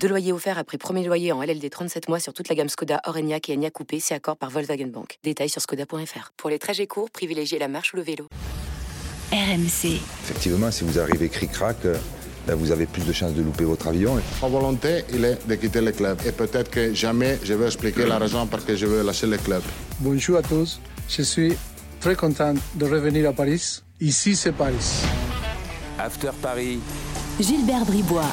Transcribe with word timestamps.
Deux 0.00 0.08
loyers 0.08 0.32
offerts 0.32 0.58
après 0.58 0.78
premier 0.78 1.04
loyer 1.04 1.32
en 1.32 1.42
LLD 1.42 1.68
37 1.70 2.08
mois 2.08 2.20
sur 2.20 2.32
toute 2.32 2.48
la 2.48 2.54
gamme 2.54 2.68
Skoda, 2.68 3.00
Orenia 3.06 3.38
et 3.48 3.52
Enya 3.54 3.70
Coupé, 3.70 3.98
c'est 4.00 4.14
accord 4.14 4.36
par 4.36 4.50
Volkswagen 4.50 4.86
Bank. 4.86 5.18
Détails 5.24 5.48
sur 5.48 5.60
skoda.fr. 5.60 6.32
Pour 6.36 6.50
les 6.50 6.58
trajets 6.58 6.86
courts, 6.86 7.10
privilégiez 7.10 7.58
la 7.58 7.68
marche 7.68 7.92
ou 7.92 7.96
le 7.96 8.02
vélo. 8.02 8.28
RMC. 9.32 10.00
Effectivement, 10.22 10.70
si 10.70 10.84
vous 10.84 10.98
arrivez 10.98 11.28
cric-crac, 11.28 11.78
euh, 11.84 11.96
ben, 12.46 12.54
vous 12.54 12.70
avez 12.70 12.86
plus 12.86 13.04
de 13.04 13.12
chances 13.12 13.34
de 13.34 13.42
louper 13.42 13.64
votre 13.64 13.88
avion. 13.88 14.20
Ma 14.40 14.48
volonté, 14.48 15.02
il 15.12 15.24
est 15.24 15.46
de 15.48 15.54
quitter 15.56 15.80
le 15.80 15.90
club. 15.90 16.20
Et 16.24 16.30
peut-être 16.30 16.70
que 16.70 16.94
jamais 16.94 17.38
je 17.42 17.54
vais 17.54 17.66
expliquer 17.66 18.06
la 18.06 18.18
raison 18.18 18.46
pour 18.46 18.58
laquelle 18.58 18.76
je 18.76 18.86
veux 18.86 19.02
lâcher 19.02 19.26
le 19.26 19.36
club. 19.38 19.62
Bonjour 19.98 20.36
à 20.36 20.42
tous. 20.42 20.80
Je 21.08 21.22
suis 21.22 21.56
très 22.00 22.14
content 22.14 22.54
de 22.76 22.84
revenir 22.84 23.28
à 23.28 23.32
Paris. 23.32 23.80
Ici, 24.00 24.36
c'est 24.36 24.52
Paris. 24.52 25.02
After 25.98 26.30
Paris. 26.40 26.78
Gilbert 27.40 27.84
Bribois. 27.84 28.30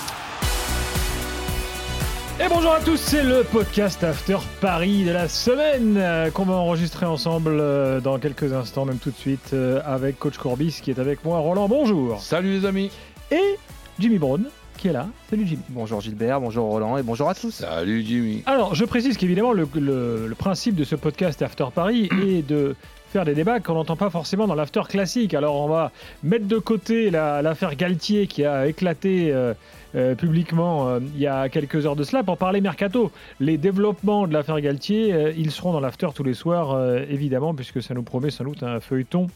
Et 2.43 2.49
bonjour 2.49 2.73
à 2.73 2.79
tous, 2.81 2.97
c'est 2.97 3.23
le 3.23 3.43
podcast 3.43 4.03
After 4.03 4.37
Paris 4.59 5.05
de 5.05 5.11
la 5.11 5.29
semaine 5.29 5.95
euh, 5.97 6.29
qu'on 6.29 6.43
va 6.43 6.55
enregistrer 6.55 7.05
ensemble 7.05 7.51
euh, 7.59 8.01
dans 8.01 8.17
quelques 8.19 8.51
instants, 8.51 8.85
même 8.85 8.97
tout 8.97 9.11
de 9.11 9.15
suite, 9.15 9.51
euh, 9.53 9.79
avec 9.85 10.19
Coach 10.19 10.37
Courbis 10.37 10.79
qui 10.83 10.91
est 10.91 10.99
avec 10.99 11.23
moi. 11.23 11.37
Roland, 11.39 11.67
bonjour. 11.69 12.19
Salut 12.19 12.59
les 12.59 12.65
amis. 12.65 12.91
Et 13.31 13.57
Jimmy 13.99 14.17
Brown 14.17 14.43
qui 14.77 14.87
est 14.89 14.93
là. 14.93 15.07
Salut 15.29 15.45
Jimmy. 15.47 15.61
Bonjour 15.69 16.01
Gilbert, 16.01 16.41
bonjour 16.41 16.65
Roland 16.69 16.97
et 16.97 17.03
bonjour 17.03 17.29
à 17.29 17.35
tous. 17.35 17.51
Salut 17.51 18.03
Jimmy. 18.05 18.43
Alors, 18.45 18.75
je 18.75 18.83
précise 18.83 19.15
qu'évidemment, 19.17 19.53
le, 19.53 19.65
le- 19.75 20.27
le 20.27 20.35
principe 20.35 20.75
de 20.75 20.83
ce 20.83 20.95
podcast 20.95 21.41
After 21.41 21.67
Paris 21.73 22.09
est 22.27 22.41
de 22.45 22.75
faire 23.13 23.25
des 23.25 23.35
débats 23.35 23.59
qu'on 23.59 23.75
n'entend 23.75 23.95
pas 23.95 24.09
forcément 24.09 24.47
dans 24.47 24.55
l'after 24.55 24.81
classique. 24.89 25.35
Alors, 25.35 25.55
on 25.55 25.67
va 25.67 25.91
mettre 26.23 26.47
de 26.47 26.57
côté 26.57 27.11
la- 27.11 27.43
l'affaire 27.43 27.75
Galtier 27.75 28.25
qui 28.25 28.43
a 28.43 28.65
éclaté 28.65 29.31
euh, 29.31 29.53
euh, 29.95 30.15
publiquement 30.15 30.89
euh, 30.89 30.99
il 31.13 31.21
y 31.21 31.27
a 31.27 31.47
quelques 31.47 31.85
heures 31.85 31.95
de 31.95 32.03
cela 32.03 32.23
pour 32.23 32.37
parler 32.37 32.59
mercato. 32.59 33.11
Les 33.39 33.57
développements 33.59 34.25
de 34.25 34.33
l'affaire 34.33 34.59
Galtier, 34.59 35.33
ils 35.37 35.51
seront 35.51 35.73
dans 35.73 35.79
l'after 35.79 36.07
tous 36.15 36.23
les 36.23 36.33
soirs, 36.33 36.75
évidemment, 37.07 37.53
puisque 37.53 37.83
ça 37.83 37.93
nous 37.93 38.01
promet 38.01 38.31
sans 38.31 38.45
doute 38.45 38.63
un 38.63 38.79
feuilleton 38.79 39.27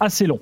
assez 0.00 0.26
long. 0.26 0.40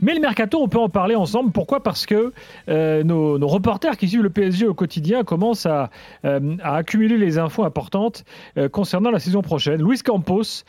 Mais 0.00 0.14
le 0.14 0.20
mercato, 0.20 0.60
on 0.62 0.68
peut 0.68 0.78
en 0.78 0.88
parler 0.88 1.14
ensemble. 1.14 1.52
Pourquoi? 1.52 1.82
Parce 1.82 2.06
que 2.06 2.32
euh, 2.68 3.02
nos, 3.02 3.46
reporters 3.46 3.96
qui 3.96 4.08
suivent 4.08 4.22
le 4.22 4.30
PSG 4.30 4.66
au 4.66 4.74
quotidien 4.74 5.24
commencent 5.24 5.66
à, 5.66 5.90
euh, 6.24 6.56
à 6.62 6.76
accumuler 6.76 7.18
les 7.18 7.38
infos 7.38 7.64
importantes 7.64 8.24
euh, 8.56 8.68
concernant 8.68 9.10
la 9.10 9.18
saison 9.18 9.42
prochaine. 9.42 9.82
Luis 9.82 10.00
Campos 10.00 10.64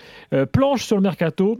planche 0.52 0.84
sur 0.84 0.96
le 0.96 1.02
mercato 1.02 1.58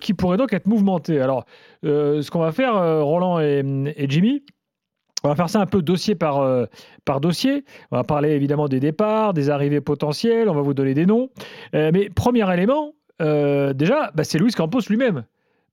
qui 0.00 0.14
pourrait 0.14 0.36
donc 0.36 0.52
être 0.52 0.66
mouvementé. 0.66 1.20
Alors, 1.20 1.44
ce 1.82 2.30
qu'on 2.30 2.40
va 2.40 2.52
faire, 2.52 2.74
Roland 3.04 3.40
et, 3.40 3.62
Jimmy, 4.08 4.42
on 5.24 5.28
va 5.28 5.34
faire 5.34 5.48
ça 5.48 5.60
un 5.60 5.66
peu 5.66 5.82
dossier 5.82 6.14
par, 6.14 6.68
dossier. 7.20 7.64
On 7.90 7.96
va 7.96 8.04
parler 8.04 8.30
évidemment 8.30 8.68
des 8.68 8.80
départs, 8.80 9.34
des 9.34 9.50
arrivées 9.50 9.80
potentielles, 9.80 10.48
on 10.48 10.54
va 10.54 10.62
vous 10.62 10.74
donner 10.74 10.94
des 10.94 11.06
noms. 11.06 11.30
Mais 11.72 12.08
premier 12.10 12.50
élément, 12.52 12.92
déjà, 13.20 14.10
bah, 14.14 14.24
c'est 14.24 14.38
Luis 14.38 14.52
Campos 14.52 14.80
lui-même. 14.88 15.24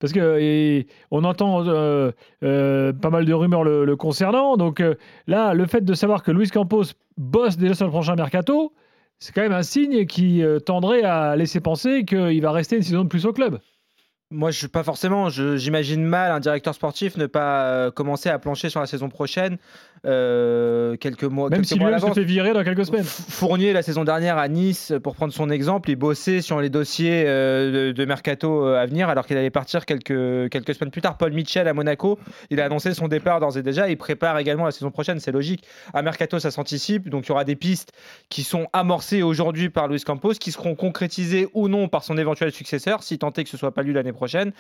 Parce 0.04 0.12
que 0.12 0.84
on 1.12 1.24
entend 1.24 1.66
euh, 1.66 2.12
euh, 2.44 2.92
pas 2.92 3.10
mal 3.10 3.24
de 3.24 3.34
rumeurs 3.34 3.64
le, 3.64 3.96
concernant. 3.96 4.58
Donc 4.58 4.82
euh, 4.82 4.96
là, 5.28 5.54
le 5.54 5.66
fait 5.66 5.80
de 5.80 5.94
savoir 5.94 6.24
que 6.24 6.32
Luis 6.32 6.50
Campos 6.50 6.84
bosse 7.16 7.56
déjà 7.56 7.74
sur 7.74 7.86
le 7.86 7.92
prochain 7.92 8.16
mercato, 8.16 8.74
c'est 9.20 9.34
quand 9.34 9.44
même 9.44 9.54
un 9.54 9.64
signe 9.64 10.06
qui 10.06 10.44
tendrait 10.66 11.04
à 11.04 11.38
laisser 11.38 11.62
penser 11.62 12.04
qu'il 12.04 12.42
va 12.42 12.52
rester 12.52 12.76
une 12.76 12.82
saison 12.82 13.06
de 13.06 13.08
plus 13.08 13.26
au 13.26 13.32
club. 13.32 13.60
Moi, 14.30 14.52
je 14.52 14.68
pas 14.68 14.84
forcément. 14.84 15.30
J'imagine 15.30 16.04
mal 16.04 16.34
un 16.34 16.42
directeur 16.42 16.76
sportif 16.76 17.16
ne 17.16 17.26
pas 17.26 17.90
commencer 17.92 18.28
à 18.28 18.38
plancher 18.40 18.70
sur 18.70 18.82
la 18.82 18.88
saison 18.88 19.08
prochaine 19.08 19.58
euh, 20.06 20.98
quelques 20.98 21.24
mois. 21.24 21.50
Même 21.50 21.62
quelques 21.62 21.74
si 21.74 21.80
mois 21.80 21.98
se 21.98 22.14
fait 22.14 22.24
virer 22.24 22.54
dans 22.54 22.64
quelques 22.64 22.86
semaines. 22.86 23.04
Fournier, 23.04 23.72
la 23.74 23.82
saison 23.82 24.04
dernière 24.04 24.38
à 24.38 24.48
Nice, 24.48 24.94
pour 25.02 25.16
prendre 25.16 25.32
son 25.32 25.50
exemple, 25.50 25.90
il 25.90 25.96
bossait 25.96 26.42
sur 26.42 26.60
les 26.60 26.70
dossiers 26.70 27.24
euh, 27.26 27.90
de, 27.90 27.92
de 27.94 28.06
mercato 28.06 28.66
euh, 28.66 28.82
à 28.82 28.86
venir, 28.86 29.10
alors 29.10 29.26
qu'il 29.26 29.38
allait 29.38 29.50
partir 29.50 29.86
quelques, 29.86 30.50
quelques 30.50 30.76
semaines 30.76 30.92
plus 30.92 31.02
tard. 31.02 31.18
Paul 31.18 31.32
Mitchell 31.32 31.68
à 31.68 31.74
Monaco, 31.74 32.20
il 32.50 32.60
a 32.60 32.66
annoncé 32.66 32.94
son 32.94 33.08
départ 33.08 33.40
d'ores 33.40 33.58
et 33.58 33.64
déjà. 33.64 33.90
Il 33.90 33.98
prépare 33.98 34.38
également 34.40 34.66
la 34.66 34.72
saison 34.72 34.92
prochaine, 34.92 35.20
c'est 35.20 35.32
logique. 35.32 35.64
À 35.94 36.02
mercato, 36.02 36.40
ça 36.40 36.52
s'anticipe, 36.52 37.10
donc 37.10 37.26
il 37.26 37.30
y 37.30 37.32
aura 37.32 37.46
des 37.46 37.56
pistes 37.56 37.94
qui 38.30 38.44
sont 38.44 38.68
amorcées 38.74 39.24
aujourd'hui 39.24 39.70
par 39.70 39.88
Luis 39.88 40.02
Campos, 40.02 40.34
qui 40.34 40.52
seront 40.52 40.76
concrétisées 40.76 41.48
ou 41.54 41.68
non 41.68 41.88
par 41.88 42.04
son 42.04 42.18
éventuel 42.18 42.52
successeur, 42.52 43.04
si 43.04 43.18
tant 43.20 43.32
est 43.32 43.44
que 43.44 43.50
ce 43.50 43.58
soit 43.58 43.74
pas 43.74 43.84
lui 43.84 43.94
l'année 43.94 44.14
prochaine. 44.14 44.52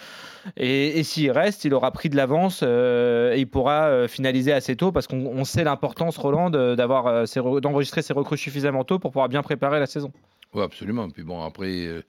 Et, 0.57 0.99
et 0.99 1.03
s'il 1.03 1.31
reste, 1.31 1.65
il 1.65 1.73
aura 1.73 1.91
pris 1.91 2.09
de 2.09 2.15
l'avance 2.15 2.61
euh, 2.63 3.33
et 3.33 3.39
il 3.39 3.47
pourra 3.47 4.07
finaliser 4.07 4.53
assez 4.53 4.75
tôt 4.75 4.91
parce 4.91 5.07
qu'on 5.07 5.32
on 5.33 5.45
sait 5.45 5.63
l'importance, 5.63 6.17
Roland, 6.17 6.49
d'avoir 6.49 7.07
euh, 7.07 7.59
d'enregistrer 7.59 8.01
ses 8.01 8.13
recrues 8.13 8.37
suffisamment 8.37 8.83
tôt 8.83 8.99
pour 8.99 9.11
pouvoir 9.11 9.29
bien 9.29 9.41
préparer 9.41 9.79
la 9.79 9.87
saison. 9.87 10.11
Oui, 10.53 10.61
absolument. 10.61 11.09
Puis 11.09 11.23
bon, 11.23 11.43
après, 11.43 11.85
euh, 11.85 12.03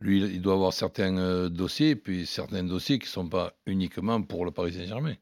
lui, 0.00 0.20
il 0.20 0.40
doit 0.40 0.54
avoir 0.54 0.72
certains 0.72 1.16
euh, 1.18 1.48
dossiers, 1.48 1.96
puis 1.96 2.26
certains 2.26 2.62
dossiers 2.62 2.98
qui 2.98 3.06
ne 3.06 3.10
sont 3.10 3.28
pas 3.28 3.52
uniquement 3.66 4.22
pour 4.22 4.44
le 4.44 4.50
Paris 4.50 4.74
Saint-Germain. 4.74 5.14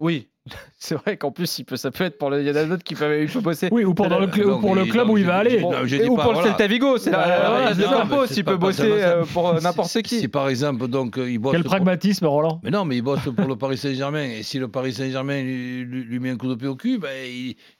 Oui, 0.00 0.28
c'est 0.78 0.94
vrai 0.94 1.16
qu'en 1.16 1.30
plus, 1.30 1.58
il 1.58 1.64
peut, 1.64 1.76
ça 1.76 1.90
peut 1.90 2.04
être 2.04 2.18
pour 2.18 2.28
le. 2.28 2.42
Il 2.42 2.46
y 2.46 2.50
en 2.50 2.54
a 2.56 2.64
d'autres 2.64 2.84
qui 2.84 2.94
peuvent, 2.94 3.18
il 3.22 3.28
peut 3.30 3.40
bosser. 3.40 3.68
Oui, 3.72 3.84
ou 3.84 3.94
pour, 3.94 4.08
dans 4.08 4.18
le, 4.18 4.26
cl- 4.26 4.44
ou 4.44 4.50
Donc, 4.50 4.60
pour 4.60 4.74
le 4.74 4.84
il- 4.84 4.90
club 4.92 5.08
où 5.08 5.16
il 5.16 5.24
va 5.24 5.36
aller. 5.38 5.60
non, 5.62 5.72
Et 5.86 6.06
ou 6.08 6.16
pas, 6.16 6.22
pour 6.24 6.32
le 6.32 6.38
voilà. 6.38 6.50
Celta 6.50 6.66
Vigo, 6.66 6.98
c'est 6.98 7.10
la- 7.10 7.72
c'est 7.74 8.36
il 8.36 8.44
peut 8.44 8.56
bosser 8.58 8.82
euh, 8.90 9.24
pour 9.32 9.54
n'importe 9.60 10.02
qui. 10.02 10.20
Si 10.20 10.28
par 10.28 10.48
exemple, 10.50 10.86
donc, 10.88 11.16
euh, 11.18 11.30
il 11.30 11.38
bosse. 11.38 11.52
Quel 11.52 11.62
pour- 11.62 11.70
pragmatisme, 11.70 12.26
Roland 12.26 12.60
Mais 12.62 12.70
non, 12.70 12.84
mais 12.84 12.96
il 12.96 13.02
bosse 13.02 13.20
pour 13.34 13.46
le 13.48 13.56
Paris 13.56 13.78
Saint-Germain. 13.78 14.24
Et 14.24 14.42
si 14.42 14.58
le 14.58 14.68
Paris 14.68 14.92
Saint-Germain 14.92 15.40
lui, 15.42 15.84
lui- 15.84 16.04
lui 16.04 16.18
met 16.20 16.30
un 16.30 16.36
coup 16.36 16.48
de 16.48 16.54
pied 16.56 16.68
au 16.68 16.76
cul, 16.76 16.98
ben, 16.98 17.08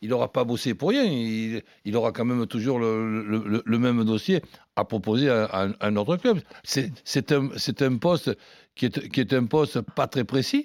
il 0.01 0.09
n'aura 0.09 0.33
pas 0.33 0.45
bossé 0.45 0.73
pour 0.75 0.89
rien. 0.89 1.05
Il, 1.05 1.61
il 1.85 1.97
aura 1.97 2.13
quand 2.13 2.25
même 2.25 2.47
toujours 2.47 2.79
le, 2.79 3.23
le- 3.25 3.45
le- 3.47 3.63
le 3.65 3.79
même 3.79 4.05
dossier 4.05 4.41
à 4.77 4.85
proposer 4.85 5.29
à, 5.29 5.45
à 5.45 5.65
un- 5.67 5.73
à 5.81 5.89
un 5.89 5.97
autre 5.97 6.17
club. 6.17 6.39
C'est 6.63 6.91
c'est 7.05 7.31
un, 7.33 7.51
c'est 7.57 7.83
un 7.83 7.97
poste 7.97 8.35
qui 8.75 8.87
est, 8.87 9.09
qui 9.11 9.21
est 9.21 9.33
un 9.35 9.45
poste 9.45 9.83
pas 9.83 10.07
très 10.07 10.25
précis, 10.25 10.65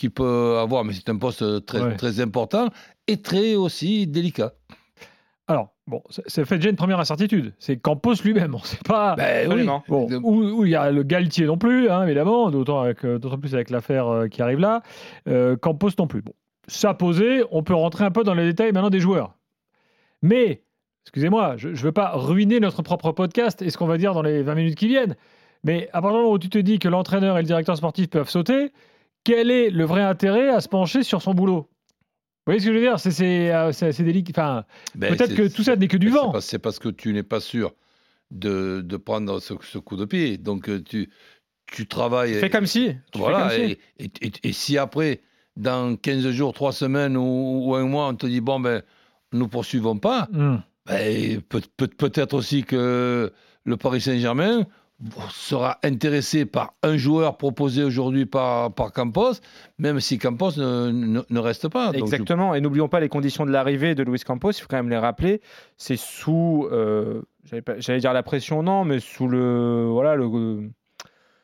qu'il 0.00 0.10
peut 0.10 0.56
avoir, 0.58 0.84
mais 0.84 0.92
c'est 0.94 1.08
un 1.10 1.16
poste 1.16 1.64
très, 1.66 1.80
Ouais. 1.80 1.96
très 1.96 2.20
important 2.20 2.68
et 3.06 3.20
très 3.20 3.54
aussi 3.54 4.06
délicat. 4.06 4.52
Alors, 5.46 5.74
bon, 5.86 6.00
ça, 6.10 6.44
fait 6.44 6.56
déjà 6.56 6.70
une 6.70 6.76
première 6.76 7.00
incertitude. 7.00 7.52
C'est 7.58 7.76
Campos 7.76 8.14
lui-même. 8.24 8.54
On 8.54 8.58
ne 8.58 8.64
sait 8.64 8.78
pas. 8.84 9.16
Ben 9.16 9.52
oui. 9.52 9.66
Bon, 9.88 10.08
où, 10.22 10.60
où 10.60 10.64
il 10.64 10.70
y 10.70 10.76
a 10.76 10.90
le 10.92 11.02
Galtier 11.02 11.46
non 11.46 11.58
plus, 11.58 11.90
hein, 11.90 12.04
évidemment, 12.04 12.50
d'autant, 12.50 12.80
avec, 12.80 13.04
euh, 13.04 13.18
d'autant 13.18 13.36
plus 13.38 13.54
avec 13.54 13.70
l'affaire 13.70 14.06
euh, 14.06 14.28
qui 14.28 14.42
arrive 14.42 14.60
là. 14.60 14.82
Euh, 15.28 15.56
Campos 15.56 15.90
non 15.98 16.06
plus. 16.06 16.22
Bon, 16.22 16.32
ça 16.68 16.94
posé, 16.94 17.42
on 17.50 17.64
peut 17.64 17.74
rentrer 17.74 18.04
un 18.04 18.12
peu 18.12 18.22
dans 18.22 18.34
les 18.34 18.44
détails 18.44 18.70
maintenant 18.72 18.90
des 18.90 19.00
joueurs. 19.00 19.34
Mais, 20.22 20.62
excusez-moi, 21.04 21.56
je 21.56 21.70
ne 21.70 21.74
veux 21.74 21.92
pas 21.92 22.12
ruiner 22.14 22.60
notre 22.60 22.82
propre 22.82 23.10
podcast 23.10 23.60
et 23.60 23.70
ce 23.70 23.76
qu'on 23.76 23.86
va 23.86 23.98
dire 23.98 24.14
dans 24.14 24.22
les 24.22 24.42
20 24.44 24.54
minutes 24.54 24.76
qui 24.76 24.86
viennent. 24.86 25.16
Mais 25.64 25.88
à 25.92 26.00
partir 26.00 26.10
du 26.12 26.22
moment 26.22 26.32
où 26.32 26.38
tu 26.38 26.48
te 26.48 26.58
dis 26.58 26.78
que 26.78 26.88
l'entraîneur 26.88 27.36
et 27.36 27.40
le 27.40 27.46
directeur 27.46 27.76
sportif 27.76 28.08
peuvent 28.08 28.30
sauter, 28.30 28.70
quel 29.24 29.50
est 29.50 29.70
le 29.70 29.84
vrai 29.84 30.02
intérêt 30.02 30.48
à 30.48 30.60
se 30.60 30.68
pencher 30.68 31.02
sur 31.02 31.22
son 31.22 31.34
boulot? 31.34 31.68
Vous 32.46 32.52
voyez 32.52 32.60
ce 32.60 32.66
que 32.66 32.72
je 32.72 32.78
veux 32.78 32.84
dire? 32.84 32.98
C'est, 32.98 33.52
euh, 33.54 34.02
délicat. 34.04 34.32
Enfin, 34.34 34.64
Ben, 34.94 35.14
peut-être 35.14 35.34
que 35.34 35.46
tout 35.54 35.62
ça 35.62 35.76
n'est 35.76 35.88
que 35.88 35.96
du 35.96 36.08
c'est 36.08 36.14
vent. 36.14 36.40
C'est 36.40 36.58
parce 36.58 36.78
que 36.78 36.88
tu 36.88 37.12
n'es 37.12 37.22
pas 37.22 37.40
sûr 37.40 37.72
de, 38.30 38.80
de 38.80 38.96
prendre 38.96 39.40
ce, 39.40 39.54
ce 39.62 39.78
coup 39.78 39.96
de 39.96 40.04
pied. 40.04 40.38
Donc 40.38 40.68
euh, 40.68 40.82
tu, 40.82 41.10
tu 41.70 41.86
travailles. 41.86 42.34
Fais 42.34 42.50
comme 42.50 42.66
si. 42.66 42.96
Voilà, 43.14 43.40
comme 43.42 43.50
si. 43.50 43.60
et, 43.72 43.78
et- 44.04 44.10
et- 44.26 44.48
et 44.48 44.52
si 44.52 44.78
après, 44.78 45.20
dans 45.56 45.96
15 45.96 46.30
jours, 46.30 46.52
3 46.54 46.72
semaines 46.72 47.16
ou, 47.16 47.62
ou 47.68 47.74
un 47.74 47.84
mois, 47.84 48.08
on 48.08 48.14
te 48.14 48.26
dit, 48.26 48.40
bon, 48.40 48.58
ben, 48.58 48.82
nous 49.32 49.46
poursuivons 49.48 49.98
pas, 49.98 50.26
Hmm. 50.32 50.56
ben, 50.86 51.40
peut- 51.42 51.60
peut- 51.76 51.88
peut-être 51.88 52.34
aussi 52.34 52.64
que 52.64 53.32
le 53.64 53.76
Paris 53.76 54.00
Saint-Germain 54.00 54.66
sera 55.30 55.78
intéressé 55.82 56.44
par 56.44 56.74
un 56.82 56.96
joueur 56.96 57.36
proposé 57.36 57.82
aujourd'hui 57.82 58.26
par, 58.26 58.72
Campos, 58.94 59.32
même 59.78 60.00
si 60.00 60.18
Campos 60.18 60.52
ne, 60.56 61.38
reste 61.38 61.68
pas. 61.68 61.92
Exactement. 61.92 62.54
Et 62.54 62.60
n'oublions 62.60 62.88
pas 62.88 63.00
les 63.00 63.08
conditions 63.08 63.46
de 63.46 63.50
l'arrivée 63.50 63.94
de 63.94 64.02
Luis 64.02 64.20
Campos, 64.20 64.50
il 64.50 64.60
faut 64.60 64.68
quand 64.68 64.76
même 64.76 64.90
les 64.90 64.98
rappeler. 64.98 65.40
C'est 65.76 65.96
sous, 65.96 66.68
euh, 66.70 67.22
j'allais 67.78 68.00
dire 68.00 68.12
la 68.12 68.22
pression, 68.22 68.62
non, 68.62 68.84
mais 68.84 69.00
sous 69.00 69.28
le. 69.28 69.88
Voilà, 69.90 70.16
le. 70.16 70.70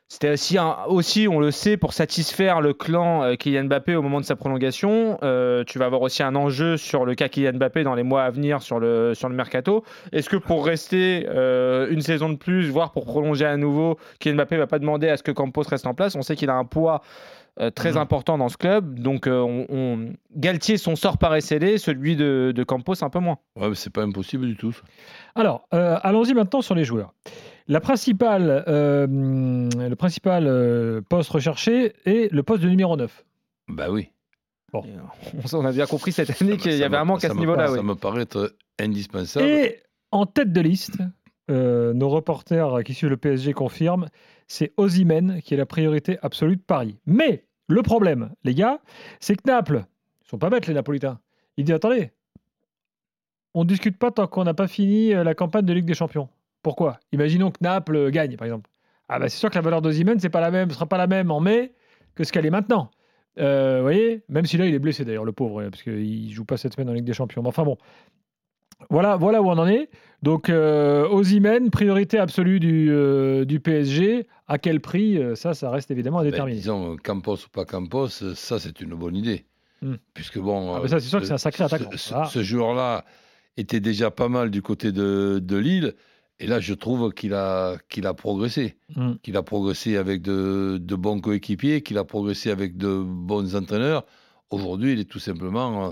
C'était 0.08 0.30
aussi, 0.30 0.56
un- 0.56 0.76
aussi, 0.86 1.26
on 1.28 1.40
le 1.40 1.50
sait, 1.50 1.76
pour 1.76 1.92
satisfaire 1.92 2.60
le 2.60 2.72
clan 2.72 3.24
euh, 3.24 3.34
Kylian 3.34 3.64
Mbappé 3.64 3.96
au 3.96 4.02
moment 4.02 4.20
de 4.20 4.24
sa 4.24 4.36
prolongation. 4.36 5.18
Euh, 5.24 5.64
tu 5.64 5.80
vas 5.80 5.86
avoir 5.86 6.00
aussi 6.02 6.22
un 6.22 6.36
enjeu 6.36 6.76
sur 6.76 7.04
le 7.04 7.16
cas 7.16 7.28
Kylian 7.28 7.54
Mbappé 7.54 7.82
dans 7.82 7.96
les 7.96 8.04
mois 8.04 8.22
à 8.22 8.30
venir 8.30 8.62
sur 8.62 8.78
le, 8.78 9.14
sur 9.14 9.28
le 9.28 9.34
mercato. 9.34 9.82
Est-ce 10.12 10.28
que 10.30 10.36
pour 10.36 10.64
rester 10.64 11.26
euh, 11.28 11.88
une 11.90 12.02
saison 12.02 12.28
de 12.28 12.36
plus, 12.36 12.68
voire 12.70 12.92
pour 12.92 13.04
prolonger 13.04 13.46
à 13.46 13.56
nouveau, 13.56 13.98
Kylian 14.20 14.36
Mbappé 14.36 14.56
va 14.58 14.68
pas 14.68 14.78
demander 14.78 15.08
à 15.08 15.16
ce 15.16 15.24
que 15.24 15.32
Campos 15.32 15.62
reste 15.68 15.88
en 15.88 15.94
place? 15.94 16.14
On 16.14 16.22
sait 16.22 16.36
qu'il 16.36 16.50
a 16.50 16.54
un 16.54 16.64
poids 16.64 17.02
euh, 17.58 17.70
très 17.70 17.92
Mhm. 17.92 17.98
important 17.98 18.38
dans 18.38 18.48
ce 18.50 18.58
club. 18.58 19.00
Donc, 19.00 19.26
euh, 19.26 19.40
on, 19.40 19.66
on- 19.70 20.12
Galtier, 20.36 20.76
son 20.76 20.94
sort 20.94 21.18
paraît 21.18 21.40
scellé, 21.40 21.78
celui 21.78 22.14
de, 22.14 22.52
de 22.54 22.62
Campos 22.64 23.02
un 23.02 23.08
peu 23.10 23.18
moins. 23.18 23.38
Ouais, 23.58 23.70
mais 23.70 23.74
c'est 23.74 23.92
pas 23.92 24.02
impossible 24.02 24.46
du 24.46 24.56
tout. 24.56 24.70
ça. 24.72 24.82
Alors, 25.34 25.66
euh, 25.74 25.96
allons-y 26.02 26.32
maintenant 26.34 26.60
sur 26.60 26.74
les 26.76 26.84
joueurs. 26.84 27.12
La 27.68 27.80
principale, 27.80 28.64
euh, 28.68 29.06
le 29.08 29.94
principal 29.94 30.46
euh, 30.46 31.00
poste 31.00 31.30
recherché 31.30 31.94
est 32.04 32.32
le 32.32 32.42
poste 32.42 32.62
de 32.62 32.68
numéro 32.68 32.96
9. 32.96 33.24
Bah 33.68 33.90
oui. 33.90 34.10
On, 34.72 34.82
on 35.52 35.64
a 35.64 35.72
bien 35.72 35.86
compris 35.86 36.12
cette 36.12 36.42
année 36.42 36.56
qu'il 36.56 36.76
y 36.76 36.82
avait 36.82 36.96
un 36.96 37.04
manque 37.04 37.24
à 37.24 37.30
ce 37.30 37.34
niveau-là. 37.34 37.68
Ça 37.68 37.72
oui. 37.74 37.82
me 37.82 37.94
paraît 37.94 38.22
être 38.22 38.54
indispensable. 38.78 39.46
Et 39.46 39.80
en 40.10 40.26
tête 40.26 40.52
de 40.52 40.60
liste, 40.60 40.98
euh, 41.50 41.92
nos 41.92 42.08
reporters 42.08 42.82
qui 42.84 42.94
suivent 42.94 43.10
le 43.10 43.16
PSG 43.16 43.52
confirment, 43.52 44.08
c'est 44.48 44.72
Osimhen 44.76 45.40
qui 45.42 45.54
est 45.54 45.56
la 45.56 45.66
priorité 45.66 46.18
absolue 46.22 46.56
de 46.56 46.62
Paris. 46.62 46.98
Mais 47.06 47.44
le 47.68 47.82
problème, 47.82 48.30
les 48.44 48.54
gars, 48.54 48.80
c'est 49.20 49.36
que 49.36 49.42
Naples, 49.46 49.84
ils 50.24 50.28
sont 50.28 50.38
pas 50.38 50.50
bêtes 50.50 50.66
les 50.66 50.74
Napolitains. 50.74 51.20
Ils 51.56 51.64
disent 51.64 51.74
attendez, 51.74 52.12
on 53.54 53.64
ne 53.64 53.68
discute 53.68 53.96
pas 53.96 54.10
tant 54.10 54.26
qu'on 54.26 54.44
n'a 54.44 54.54
pas 54.54 54.68
fini 54.68 55.14
euh, 55.14 55.24
la 55.24 55.34
campagne 55.34 55.64
de 55.64 55.72
Ligue 55.72 55.86
des 55.86 55.94
Champions. 55.94 56.28
Pourquoi? 56.66 56.98
Imaginons 57.12 57.52
que 57.52 57.58
Naples 57.60 57.94
euh, 57.94 58.10
gagne, 58.10 58.36
par 58.36 58.44
exemple. 58.46 58.68
Ah 59.08 59.20
bah 59.20 59.28
c'est 59.28 59.38
sûr 59.38 59.50
que 59.50 59.54
la 59.54 59.60
valeur 59.60 59.80
d'Osimhen 59.82 60.18
c'est 60.18 60.30
pas 60.30 60.40
la 60.40 60.50
même, 60.50 60.68
sera 60.72 60.86
pas 60.86 60.98
la 60.98 61.06
même 61.06 61.30
en 61.30 61.38
mai 61.38 61.72
que 62.16 62.24
ce 62.24 62.32
qu'elle 62.32 62.44
est 62.44 62.50
maintenant. 62.50 62.90
Euh, 63.38 63.76
vous 63.76 63.82
voyez, 63.82 64.24
même 64.28 64.46
si 64.46 64.56
là 64.56 64.66
il 64.66 64.74
est 64.74 64.80
blessé 64.80 65.04
d'ailleurs, 65.04 65.24
le 65.24 65.30
pauvre, 65.30 65.62
parce 65.70 65.84
qu'il 65.84 66.28
joue 66.32 66.44
pas 66.44 66.56
cette 66.56 66.74
semaine 66.74 66.88
en 66.90 66.92
Ligue 66.92 67.04
des 67.04 67.12
Champions. 67.12 67.40
Mais 67.42 67.48
enfin 67.50 67.62
bon, 67.62 67.76
voilà, 68.90 69.14
voilà 69.16 69.42
où 69.42 69.46
on 69.48 69.58
en 69.58 69.68
est. 69.68 69.90
Donc, 70.22 70.48
euh, 70.50 71.06
priorité 71.70 72.18
absolue 72.18 72.58
du, 72.58 72.88
euh, 72.90 73.44
du 73.44 73.60
PSG. 73.60 74.26
À 74.48 74.58
quel 74.58 74.80
prix? 74.80 75.18
Euh, 75.18 75.34
Ça, 75.34 75.54
ça 75.54 75.70
reste 75.70 75.90
évidemment 75.92 76.18
à 76.18 76.24
Ben, 76.24 76.30
déterminer. 76.30 76.56
disons, 76.58 76.96
Campos 76.96 77.36
ou 77.36 77.48
pas 77.52 77.64
Campos, 77.64 78.08
ça 78.08 78.58
c'est 78.58 78.80
une 78.80 78.94
bonne 78.94 79.14
idée. 79.16 79.44
Hmm. 79.82 79.94
Puisque 80.14 80.38
bon. 80.38 80.74
Ah, 80.74 80.80
euh, 80.80 80.88
ça, 80.88 80.98
c'est 81.00 81.08
sûr 81.08 81.20
que 81.20 81.26
c'est 81.26 81.32
un 81.34 81.38
sacré 81.38 81.68
ce- 81.68 81.74
attaquant. 81.74 81.90
Ce, 81.96 82.14
Ah. 82.14 82.24
ce 82.24 82.42
joueur-là 82.42 83.04
était 83.56 83.80
déjà 83.80 84.10
pas 84.10 84.28
mal 84.28 84.50
du 84.50 84.62
côté 84.62 84.90
de, 84.92 85.38
de 85.42 85.56
Lille. 85.56 85.94
Et 86.38 86.46
là, 86.46 86.60
je 86.60 86.74
trouve 86.74 87.12
qu'il 87.12 87.32
a, 87.34 87.76
qu'il 87.88 88.06
a 88.06 88.12
progressé. 88.14 88.76
Hmm. 88.94 89.14
Qu'il 89.22 89.36
a 89.36 89.42
progressé 89.42 89.96
avec 89.96 90.20
de, 90.22 90.78
de 90.80 90.94
bons 90.94 91.20
coéquipiers, 91.20 91.80
qu'il 91.82 91.96
a 91.98 92.04
progressé 92.04 92.50
avec 92.50 92.76
de 92.76 93.02
bons 93.02 93.56
entraîneurs. 93.56 94.04
Aujourd'hui, 94.50 94.92
il 94.92 95.00
est 95.00 95.04
tout 95.10 95.18
simplement 95.18 95.86
euh, 95.88 95.90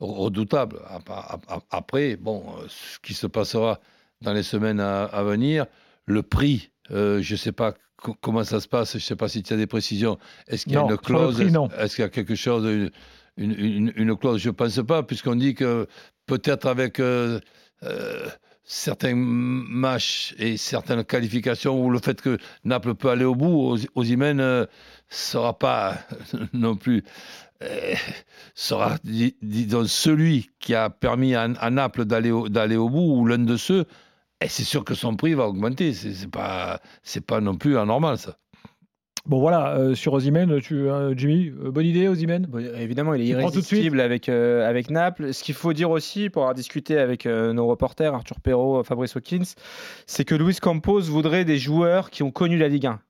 redoutable. 0.00 0.76
Ap- 0.88 1.08
ap- 1.10 1.44
ap- 1.48 1.64
Après, 1.70 2.16
bon, 2.16 2.44
euh, 2.58 2.66
ce 2.68 2.98
qui 3.00 3.14
se 3.14 3.26
passera 3.26 3.80
dans 4.20 4.32
les 4.32 4.42
semaines 4.42 4.80
à, 4.80 5.04
à 5.04 5.22
venir, 5.22 5.66
le 6.04 6.22
prix, 6.22 6.70
euh, 6.90 7.20
je 7.22 7.32
ne 7.34 7.38
sais 7.38 7.52
pas 7.52 7.72
co- 7.96 8.14
comment 8.20 8.44
ça 8.44 8.60
se 8.60 8.68
passe, 8.68 8.92
je 8.92 8.96
ne 8.98 9.00
sais 9.02 9.16
pas 9.16 9.28
si 9.28 9.42
tu 9.42 9.52
as 9.54 9.56
des 9.56 9.66
précisions. 9.66 10.18
Est-ce 10.46 10.64
qu'il 10.64 10.74
y 10.74 10.76
a 10.76 10.82
Non, 10.82 10.90
une 10.90 10.98
clause? 10.98 11.36
prix, 11.36 11.50
non. 11.50 11.68
Est-ce 11.78 11.96
qu'il 11.96 12.02
y 12.02 12.06
a 12.06 12.10
quelque 12.10 12.34
chose, 12.34 12.64
une, 12.66 12.90
une, 13.38 13.52
une- 13.58 13.92
une 13.96 14.16
clause? 14.16 14.40
Je 14.40 14.50
ne 14.50 14.54
pense 14.54 14.78
pas, 14.86 15.02
puisqu'on 15.02 15.36
dit 15.36 15.54
que 15.54 15.86
peut-être 16.26 16.66
avec 16.66 17.00
euh, 17.00 17.40
euh, 17.82 18.28
certains 18.66 19.14
matchs 19.16 20.34
et 20.38 20.56
certaines 20.58 21.04
qualifications 21.04 21.80
ou 21.84 21.90
le 21.90 22.00
fait 22.00 22.20
que 22.20 22.38
Naples 22.64 22.94
peut 22.96 23.10
aller 23.10 23.24
au 23.24 23.34
bout, 23.36 23.72
Os- 23.72 23.86
Osimhen 23.94 24.36
ne 24.38 24.66
sera 25.08 25.58
pas 25.58 25.96
non 26.52 26.76
plus 26.76 27.04
euh, 27.62 27.94
sera, 28.54 28.98
dis- 29.04 29.36
disons, 29.42 29.86
celui 29.86 30.50
qui 30.60 30.74
a 30.74 30.90
permis 30.90 31.34
à, 31.34 31.42
à 31.44 31.70
Naples 31.70 32.04
d'aller 32.04 32.30
au, 32.30 32.48
d'aller 32.48 32.76
au 32.76 32.88
bout, 32.90 33.18
ou 33.20 33.26
l'un 33.26 33.38
de 33.38 33.56
ceux, 33.56 33.86
et 34.40 34.48
c'est 34.48 34.64
sûr 34.64 34.84
que 34.84 34.94
son 34.94 35.16
prix 35.16 35.34
va 35.34 35.48
augmenter. 35.48 35.94
C'est 35.94 36.14
c'est 36.14 36.30
pas, 36.30 36.80
c'est 37.02 37.24
pas 37.26 37.40
non 37.40 37.56
plus 37.56 37.78
anormal, 37.78 38.18
ça. 38.18 38.38
Bon, 39.26 39.40
voilà, 39.40 39.76
euh, 39.76 39.96
sur 39.96 40.12
Osimhen, 40.12 40.60
tu, 40.60 40.88
euh, 40.88 41.12
Jimmy, 41.16 41.52
euh, 41.64 41.72
bonne 41.72 41.86
idée, 41.86 42.06
Osimhen 42.06 42.46
Bon, 42.46 42.58
évidemment, 42.58 43.12
il 43.14 43.22
est 43.22 43.26
irrésistible 43.26 44.00
avec, 44.00 44.28
euh, 44.28 44.68
avec 44.68 44.88
Naples. 44.88 45.34
Ce 45.34 45.42
qu'il 45.42 45.54
faut 45.54 45.72
dire 45.72 45.90
aussi, 45.90 46.30
pour 46.30 46.42
avoir 46.42 46.54
discuté 46.54 46.96
avec 46.98 47.26
nos 47.26 47.66
reporters, 47.66 48.14
Arthur 48.14 48.40
Perrault, 48.40 48.84
Fabrice 48.84 49.16
Hawkins, 49.16 49.54
c'est 50.06 50.24
que 50.24 50.36
Luis 50.36 50.56
Campos 50.60 51.00
voudrait 51.00 51.44
des 51.44 51.58
joueurs 51.58 52.10
qui 52.10 52.22
ont 52.22 52.30
connu 52.30 52.56
la 52.56 52.68
Ligue 52.68 52.86
1. 52.86 53.00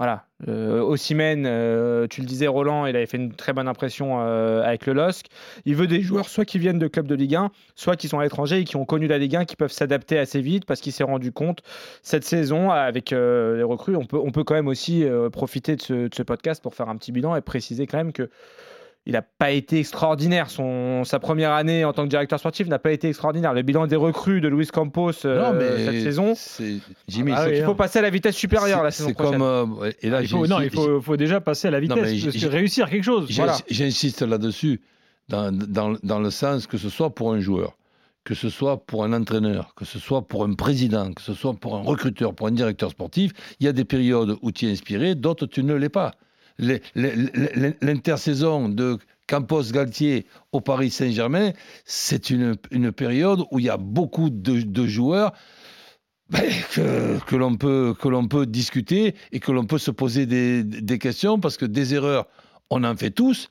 Voilà. 0.00 0.24
Euh, 0.48 0.96
euh, 0.96 2.06
tu 2.08 2.22
le 2.22 2.26
disais, 2.26 2.46
Roland, 2.46 2.86
il 2.86 2.96
avait 2.96 3.04
fait 3.04 3.18
une 3.18 3.34
très 3.34 3.52
bonne 3.52 3.68
impression 3.68 4.22
euh, 4.22 4.62
avec 4.62 4.86
le 4.86 4.94
LOSC. 4.94 5.26
Il 5.66 5.76
veut 5.76 5.86
des 5.86 6.00
joueurs 6.00 6.30
soit 6.30 6.46
qui 6.46 6.58
viennent 6.58 6.78
de 6.78 6.88
clubs 6.88 7.06
de 7.06 7.14
Ligue 7.14 7.34
1, 7.34 7.50
soit 7.74 7.96
qui 7.96 8.08
sont 8.08 8.18
à 8.18 8.22
l'étranger 8.22 8.60
et 8.60 8.64
qui 8.64 8.76
ont 8.76 8.86
connu 8.86 9.08
la 9.08 9.18
Ligue 9.18 9.36
1, 9.36 9.44
qui 9.44 9.56
peuvent 9.56 9.70
s'adapter 9.70 10.18
assez 10.18 10.40
vite 10.40 10.64
parce 10.64 10.80
qu'il 10.80 10.94
s'est 10.94 11.04
rendu 11.04 11.32
compte 11.32 11.60
cette 12.00 12.24
saison 12.24 12.70
avec 12.70 13.12
euh, 13.12 13.58
les 13.58 13.62
recrues. 13.62 13.94
On 13.94 14.06
peut, 14.06 14.42
quand 14.42 14.54
même 14.54 14.68
aussi 14.68 15.04
profiter 15.32 15.76
de 15.76 16.08
ce 16.10 16.22
podcast 16.22 16.62
pour 16.62 16.74
faire 16.74 16.88
un 16.88 16.96
petit 16.96 17.12
bilan 17.12 17.36
et 17.36 17.42
préciser 17.42 17.86
quand 17.86 17.98
même 17.98 18.14
que 18.14 18.30
il 19.06 19.14
n'a 19.14 19.22
pas 19.22 19.50
été 19.50 19.78
extraordinaire. 19.78 20.50
Son, 20.50 21.04
sa 21.04 21.18
première 21.18 21.52
année 21.52 21.84
en 21.84 21.92
tant 21.92 22.04
que 22.04 22.08
directeur 22.08 22.38
sportif 22.38 22.66
n'a 22.68 22.78
pas 22.78 22.92
été 22.92 23.08
extraordinaire. 23.08 23.54
Le 23.54 23.62
bilan 23.62 23.86
des 23.86 23.96
recrues 23.96 24.40
de 24.40 24.48
Luis 24.48 24.66
Campos 24.66 25.12
euh, 25.24 25.86
cette 25.86 26.02
saison, 26.02 26.34
c'est 26.36 26.76
Jimmy. 27.08 27.32
Ah 27.34 27.46
oui, 27.48 27.58
il 27.58 27.64
faut 27.64 27.74
passer 27.74 27.98
à 27.98 28.02
la 28.02 28.10
vitesse 28.10 28.36
supérieure 28.36 28.82
la 28.82 28.90
c'est- 28.90 28.98
saison 28.98 29.08
c'est 29.08 29.14
prochaine. 29.14 29.38
comme 29.38 29.78
euh, 29.82 29.92
et 30.02 30.10
là 30.10 30.20
il 30.22 30.28
faut, 30.28 30.46
Non, 30.46 30.60
il 30.60 30.70
faut, 30.70 31.00
faut 31.00 31.16
déjà 31.16 31.40
passer 31.40 31.68
à 31.68 31.70
la 31.70 31.80
vitesse, 31.80 32.22
parce 32.24 32.36
que 32.36 32.46
réussir 32.46 32.90
quelque 32.90 33.04
chose. 33.04 33.26
Voilà. 33.34 33.56
J'insiste 33.70 34.22
là-dessus, 34.22 34.80
dans, 35.28 35.50
dans, 35.50 35.96
dans 36.02 36.20
le 36.20 36.30
sens 36.30 36.66
que 36.66 36.76
ce 36.76 36.88
soit 36.90 37.14
pour 37.14 37.32
un 37.32 37.40
joueur, 37.40 37.76
que 38.24 38.34
ce 38.34 38.50
soit 38.50 38.84
pour 38.84 39.02
un 39.04 39.14
entraîneur, 39.14 39.74
que 39.76 39.86
ce 39.86 39.98
soit 39.98 40.28
pour 40.28 40.44
un 40.44 40.52
président, 40.52 41.12
que 41.14 41.22
ce 41.22 41.32
soit 41.32 41.54
pour 41.54 41.74
un 41.76 41.80
recruteur, 41.82 42.34
pour 42.34 42.48
un 42.48 42.52
directeur 42.52 42.90
sportif, 42.90 43.32
il 43.60 43.66
y 43.66 43.68
a 43.68 43.72
des 43.72 43.86
périodes 43.86 44.36
où 44.42 44.52
tu 44.52 44.66
es 44.66 44.70
inspiré, 44.70 45.14
d'autres 45.14 45.46
tu 45.46 45.64
ne 45.64 45.72
l'es 45.74 45.88
pas. 45.88 46.12
L'intersaison 46.58 48.68
de 48.68 48.98
Campos 49.26 49.72
Galtier 49.72 50.26
au 50.52 50.60
Paris 50.60 50.90
Saint-Germain, 50.90 51.52
c'est 51.84 52.30
une, 52.30 52.56
période 52.92 53.44
où 53.50 53.58
il 53.58 53.66
y 53.66 53.70
a 53.70 53.76
beaucoup 53.76 54.30
de, 54.30 54.86
joueurs 54.86 55.32
ben, 56.28 56.44
que, 56.74 57.36
l'on 57.36 57.56
peut, 57.56 58.46
discuter 58.46 59.14
et 59.32 59.40
que 59.40 59.52
l'on 59.52 59.66
peut 59.66 59.78
se 59.78 59.90
poser 59.90 60.26
des, 60.26 60.64
des 60.64 60.98
questions 60.98 61.38
parce 61.38 61.56
que 61.56 61.66
des 61.66 61.94
erreurs, 61.94 62.26
on 62.70 62.84
en 62.84 62.96
fait 62.96 63.10
tous. 63.10 63.48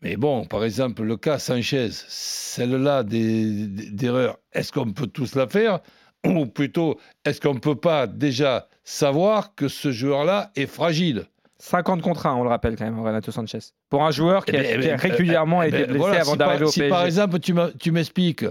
Mais 0.00 0.16
bon, 0.16 0.44
par 0.44 0.64
exemple, 0.64 1.02
le 1.02 1.16
cas 1.16 1.38
Sanchez, 1.38 1.88
celle-là 1.90 3.02
d'erreur, 3.02 4.38
est-ce 4.52 4.70
qu'on 4.70 4.92
peut 4.92 5.08
tous 5.08 5.34
la 5.34 5.48
faire? 5.48 5.80
Ou 6.24 6.46
plutôt, 6.46 6.98
est-ce 7.24 7.40
qu'on 7.40 7.54
ne 7.54 7.58
peut 7.58 7.76
pas 7.76 8.06
déjà 8.06 8.68
savoir 8.84 9.54
que 9.54 9.68
ce 9.68 9.90
joueur-là 9.90 10.52
est 10.54 10.66
fragile? 10.66 11.26
50 11.60 12.02
contre 12.02 12.26
1, 12.26 12.34
on 12.36 12.42
le 12.44 12.48
rappelle 12.48 12.76
quand 12.76 12.84
même, 12.84 13.00
Renato 13.00 13.32
Sanchez. 13.32 13.58
Pour 13.90 14.04
un 14.04 14.10
joueur 14.12 14.44
qui 14.44 14.56
a, 14.56 14.60
Eh 14.62 14.76
ben, 14.76 14.80
qui 14.80 14.88
a 14.90 14.94
eh 14.94 14.96
ben, 14.96 15.10
régulièrement 15.10 15.62
eh 15.62 15.68
été 15.68 15.84
blessé 15.86 15.98
voilà, 15.98 16.20
avant 16.20 16.32
si 16.32 16.38
d'arriver 16.38 16.64
au 16.64 16.70
si 16.70 16.78
PSG. 16.80 16.90
par 16.90 17.04
exemple 17.04 17.38
tu 17.40 17.90
m'expliques 17.92 18.44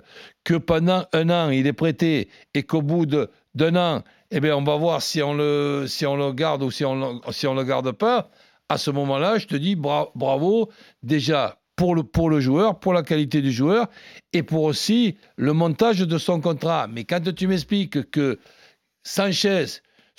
que 0.44 0.56
pendant 0.56 1.06
un 1.14 1.30
an 1.30 1.50
il 1.50 1.68
est 1.68 1.74
prêté 1.74 2.30
et 2.54 2.64
qu'au 2.64 2.82
bout 2.82 3.06
de- 3.06 3.30
d'un 3.56 3.76
an, 3.78 4.04
eh 4.32 4.40
ben, 4.42 4.54
on 4.54 4.64
va 4.64 4.76
voir 4.76 5.02
si 5.02 5.22
on 5.24 5.34
le, 5.34 5.86
si 5.88 6.06
on 6.06 6.18
le 6.18 6.34
garde 6.34 6.64
ou 6.64 6.70
si 6.72 6.84
on 6.84 7.22
si 7.32 7.48
on 7.48 7.54
le 7.56 7.64
garde 7.64 7.92
pas, 7.94 8.30
à 8.70 8.78
ce 8.78 8.92
moment-là, 8.92 9.38
je 9.38 9.48
te 9.48 9.56
dis 9.56 9.76
bra- 9.78 10.12
bravo 10.14 10.70
déjà 11.02 11.58
pour 11.78 11.96
le, 11.96 12.04
pour 12.04 12.30
le 12.30 12.42
joueur, 12.42 12.78
pour 12.80 12.92
la 12.94 13.04
qualité 13.04 13.42
du 13.42 13.52
joueur 13.54 13.88
et 14.34 14.44
pour 14.44 14.64
aussi 14.64 15.16
le 15.38 15.54
montage 15.54 16.00
de 16.00 16.18
son 16.18 16.42
contrat. 16.42 16.88
Mais 16.92 17.06
quand 17.06 17.34
tu 17.34 17.48
m'expliques 17.48 18.12
que 18.12 18.38
Sanchez, 19.04 19.66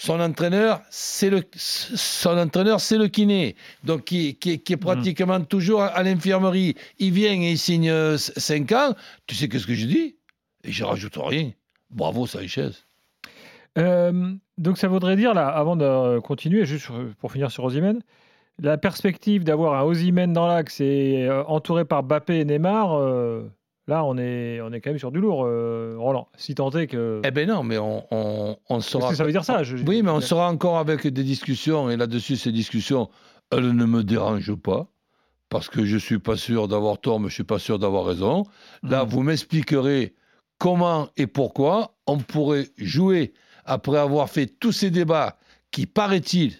son 0.00 0.20
entraîneur, 0.20 0.80
c'est 0.90 1.28
le 1.28 1.42
son 1.56 2.38
entraîneur, 2.38 2.80
c'est 2.80 2.96
le 2.98 3.08
kiné, 3.08 3.56
donc 3.82 4.04
qui, 4.04 4.36
qui- 4.36 4.60
qui 4.60 4.72
est 4.74 4.76
pratiquement 4.78 5.40
toujours 5.42 5.82
à 5.82 6.02
l'infirmerie. 6.04 6.76
Il 7.00 7.12
vient 7.12 7.32
et 7.32 7.50
il 7.50 7.58
signe 7.58 7.92
5 8.16 8.70
ans. 8.72 8.94
Tu 9.26 9.34
sais 9.34 9.48
qu'est-ce 9.48 9.66
que 9.66 9.74
je 9.74 9.86
dis? 9.86 10.16
Et 10.64 10.70
je 10.72 10.84
rajoute 10.84 11.16
rien. 11.16 11.50
Bravo 11.90 12.26
Sanchez. 12.28 12.70
Euh, 13.76 14.32
donc 14.56 14.78
ça 14.78 14.88
voudrait 14.88 15.16
dire, 15.16 15.34
là, 15.34 15.48
avant 15.48 15.76
de 15.76 15.84
euh, 15.84 16.20
continuer, 16.20 16.64
juste 16.64 16.88
pour 17.20 17.32
finir 17.32 17.50
sur 17.50 17.64
Osimhen, 17.64 18.00
la 18.60 18.78
perspective 18.78 19.42
d'avoir 19.44 19.74
un 19.80 19.82
Osimhen 19.84 20.32
dans 20.32 20.46
l'axe 20.46 20.80
et 20.80 21.26
euh, 21.28 21.44
entouré 21.44 21.84
par 21.84 22.02
Bappé 22.02 22.38
et 22.40 22.44
Neymar, 22.44 22.92
euh, 22.98 23.48
là 23.88 24.04
on 24.04 24.16
est, 24.18 24.60
on 24.60 24.72
est 24.72 24.80
quand 24.80 24.90
même 24.90 24.98
sur 25.00 25.10
du 25.10 25.18
lourd, 25.18 25.44
euh, 25.44 25.96
Roland. 25.98 26.28
Si 26.36 26.54
tant 26.54 26.70
est 26.70 26.86
que... 26.86 27.20
Eh 27.24 27.30
ben 27.32 27.48
non, 27.48 27.64
mais 27.64 27.78
on, 27.78 28.04
on, 28.12 28.56
on 28.68 28.80
sera. 28.80 29.10
que 29.10 29.16
ça 29.16 29.24
veut 29.24 29.32
dire 29.32 29.44
ça 29.44 29.64
je- 29.64 29.78
Oui, 29.78 30.02
mais 30.02 30.10
on 30.12 30.20
sera 30.20 30.48
encore 30.48 30.78
avec 30.78 31.06
des 31.06 31.24
discussions, 31.24 31.90
et 31.90 31.96
là-dessus, 31.96 32.36
ces 32.36 32.52
discussions, 32.52 33.08
elles 33.50 33.72
ne 33.72 33.84
me 33.86 34.04
dérangent 34.04 34.54
pas, 34.54 34.86
parce 35.48 35.68
que 35.68 35.84
je 35.84 35.94
ne 35.94 35.98
suis 36.00 36.18
pas 36.18 36.36
sûr 36.36 36.68
d'avoir 36.68 36.98
tort, 37.00 37.18
mais 37.18 37.24
je 37.28 37.32
ne 37.32 37.34
suis 37.34 37.44
pas 37.44 37.58
sûr 37.58 37.78
d'avoir 37.78 38.04
raison. 38.04 38.44
Là, 38.82 39.04
Mhm. 39.04 39.08
vous 39.10 39.22
m'expliquerez 39.22 40.14
comment 40.58 41.08
et 41.16 41.26
pourquoi 41.26 41.94
on 42.06 42.18
pourrait 42.18 42.68
jouer, 42.76 43.32
après 43.64 43.98
avoir 43.98 44.28
fait 44.28 44.46
tous 44.46 44.72
ces 44.72 44.90
débats 44.90 45.38
qui 45.70 45.86
paraît-il, 45.86 46.54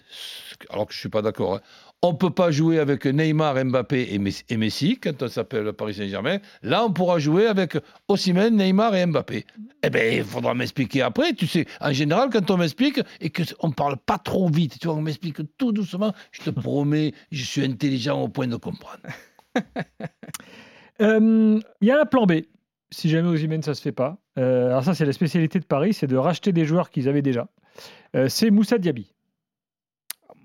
alors 0.69 0.85
que 0.87 0.93
je 0.93 0.97
ne 0.97 1.01
suis 1.01 1.09
pas 1.09 1.21
d'accord, 1.21 1.55
hein, 1.55 1.61
on 2.01 2.13
ne 2.13 2.17
peut 2.17 2.29
pas 2.29 2.49
jouer 2.49 2.79
avec 2.79 3.05
Neymar, 3.05 3.63
Mbappé 3.65 4.13
et 4.49 4.57
Messi, 4.57 4.99
quand 4.99 5.21
on 5.21 5.27
s'appelle 5.27 5.73
Paris 5.73 5.95
Saint-Germain. 5.95 6.37
Là, 6.63 6.85
on 6.85 6.93
pourra 6.93 7.19
jouer 7.19 7.45
avec 7.45 7.77
Osimhen, 8.07 8.55
Neymar 8.55 8.95
et 8.95 9.05
Mbappé. 9.05 9.45
Eh 9.83 9.89
bien, 9.89 10.03
il 10.05 10.23
faudra 10.23 10.53
m'expliquer 10.53 11.01
après. 11.01 11.33
Tu 11.33 11.45
sais, 11.45 11.65
en 11.81 11.91
général, 11.91 12.29
quand 12.31 12.49
on 12.51 12.57
m'explique 12.57 13.01
et 13.19 13.29
qu'on 13.29 13.67
ne 13.67 13.73
parle 13.73 13.97
pas 13.97 14.17
trop 14.17 14.49
vite, 14.49 14.79
tu 14.79 14.87
vois, 14.87 14.95
on 14.95 15.01
m'explique 15.01 15.39
tout 15.57 15.73
doucement, 15.73 16.13
je 16.31 16.43
te 16.43 16.49
promets, 16.49 17.13
je 17.31 17.43
suis 17.43 17.65
intelligent 17.65 18.21
au 18.21 18.29
point 18.29 18.47
de 18.47 18.55
comprendre. 18.55 18.99
Euh, 21.01 21.61
Il 21.79 21.87
y 21.87 21.91
a 21.91 22.01
un 22.01 22.05
plan 22.05 22.25
B. 22.25 22.41
Si 22.91 23.07
jamais 23.07 23.29
Osimhen 23.29 23.63
ça 23.63 23.73
se 23.73 23.81
fait 23.81 23.93
pas. 23.93 24.17
Euh, 24.37 24.67
alors 24.67 24.83
ça 24.83 24.93
c'est 24.93 25.05
la 25.05 25.13
spécialité 25.13 25.57
de 25.57 25.63
Paris, 25.63 25.93
c'est 25.93 26.07
de 26.07 26.17
racheter 26.17 26.51
des 26.51 26.65
joueurs 26.65 26.89
qu'ils 26.89 27.07
avaient 27.07 27.21
déjà. 27.21 27.47
Euh, 28.17 28.27
c'est 28.27 28.51
Moussa 28.51 28.77
Diaby. 28.77 29.13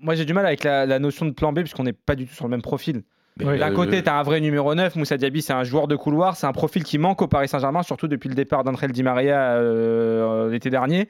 Moi, 0.01 0.15
j'ai 0.15 0.25
du 0.25 0.33
mal 0.33 0.45
avec 0.45 0.63
la, 0.63 0.85
la 0.85 0.99
notion 0.99 1.25
de 1.25 1.31
plan 1.31 1.51
B, 1.53 1.59
puisqu'on 1.59 1.83
n'est 1.83 1.93
pas 1.93 2.15
du 2.15 2.25
tout 2.27 2.33
sur 2.33 2.45
le 2.45 2.51
même 2.51 2.61
profil. 2.61 3.03
D'un 3.37 3.47
euh, 3.47 3.71
côté, 3.73 4.01
tu 4.01 4.09
as 4.09 4.17
un 4.17 4.23
vrai 4.23 4.39
numéro 4.39 4.73
9. 4.75 4.95
Moussa 4.95 5.17
Diaby, 5.17 5.41
c'est 5.41 5.51
un 5.53 5.63
joueur 5.65 5.87
de 5.87 5.95
couloir. 5.95 6.37
C'est 6.37 6.47
un 6.47 6.53
profil 6.53 6.83
qui 6.83 6.97
manque 6.97 7.21
au 7.21 7.27
Paris 7.27 7.47
Saint-Germain, 7.49 7.83
surtout 7.83 8.07
depuis 8.07 8.29
le 8.29 8.35
départ 8.35 8.63
d'André 8.63 8.87
Di 8.87 9.03
Maria 9.03 9.55
euh, 9.55 10.49
l'été 10.49 10.69
dernier. 10.69 11.09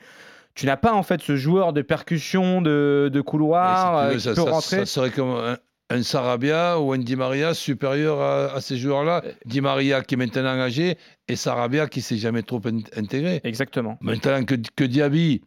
Tu 0.55 0.65
n'as 0.65 0.77
pas 0.77 0.93
en 0.93 1.03
fait 1.03 1.21
ce 1.21 1.35
joueur 1.35 1.73
de 1.73 1.81
percussion, 1.81 2.61
de, 2.61 3.09
de 3.13 3.21
couloir 3.21 4.07
mais 4.09 4.17
si 4.19 4.23
tu 4.23 4.29
euh, 4.29 4.33
qui 4.33 4.35
ça, 4.35 4.41
peut 4.41 4.47
ça- 4.47 4.51
rentrer. 4.55 4.77
ça 4.77 4.85
serait 4.85 5.09
comme 5.11 5.29
un, 5.31 5.57
un 5.89 6.01
Sarabia 6.01 6.79
ou 6.79 6.93
un 6.93 6.97
Di 6.97 7.15
Maria 7.15 7.53
supérieur 7.53 8.21
à, 8.21 8.55
à 8.55 8.61
ces 8.61 8.77
joueurs-là. 8.77 9.21
Di 9.45 9.61
Maria 9.61 10.01
qui 10.01 10.15
est 10.15 10.17
maintenant 10.17 10.47
âgé 10.59 10.97
et 11.27 11.35
Sarabia 11.35 11.87
qui 11.87 12.01
s'est 12.01 12.17
jamais 12.17 12.41
trop 12.41 12.61
in- 12.65 12.79
intégré. 12.95 13.41
Exactement. 13.43 13.97
Maintenant 14.01 14.43
que, 14.45 14.55
que 14.75 14.83
Diaby, 14.85 15.41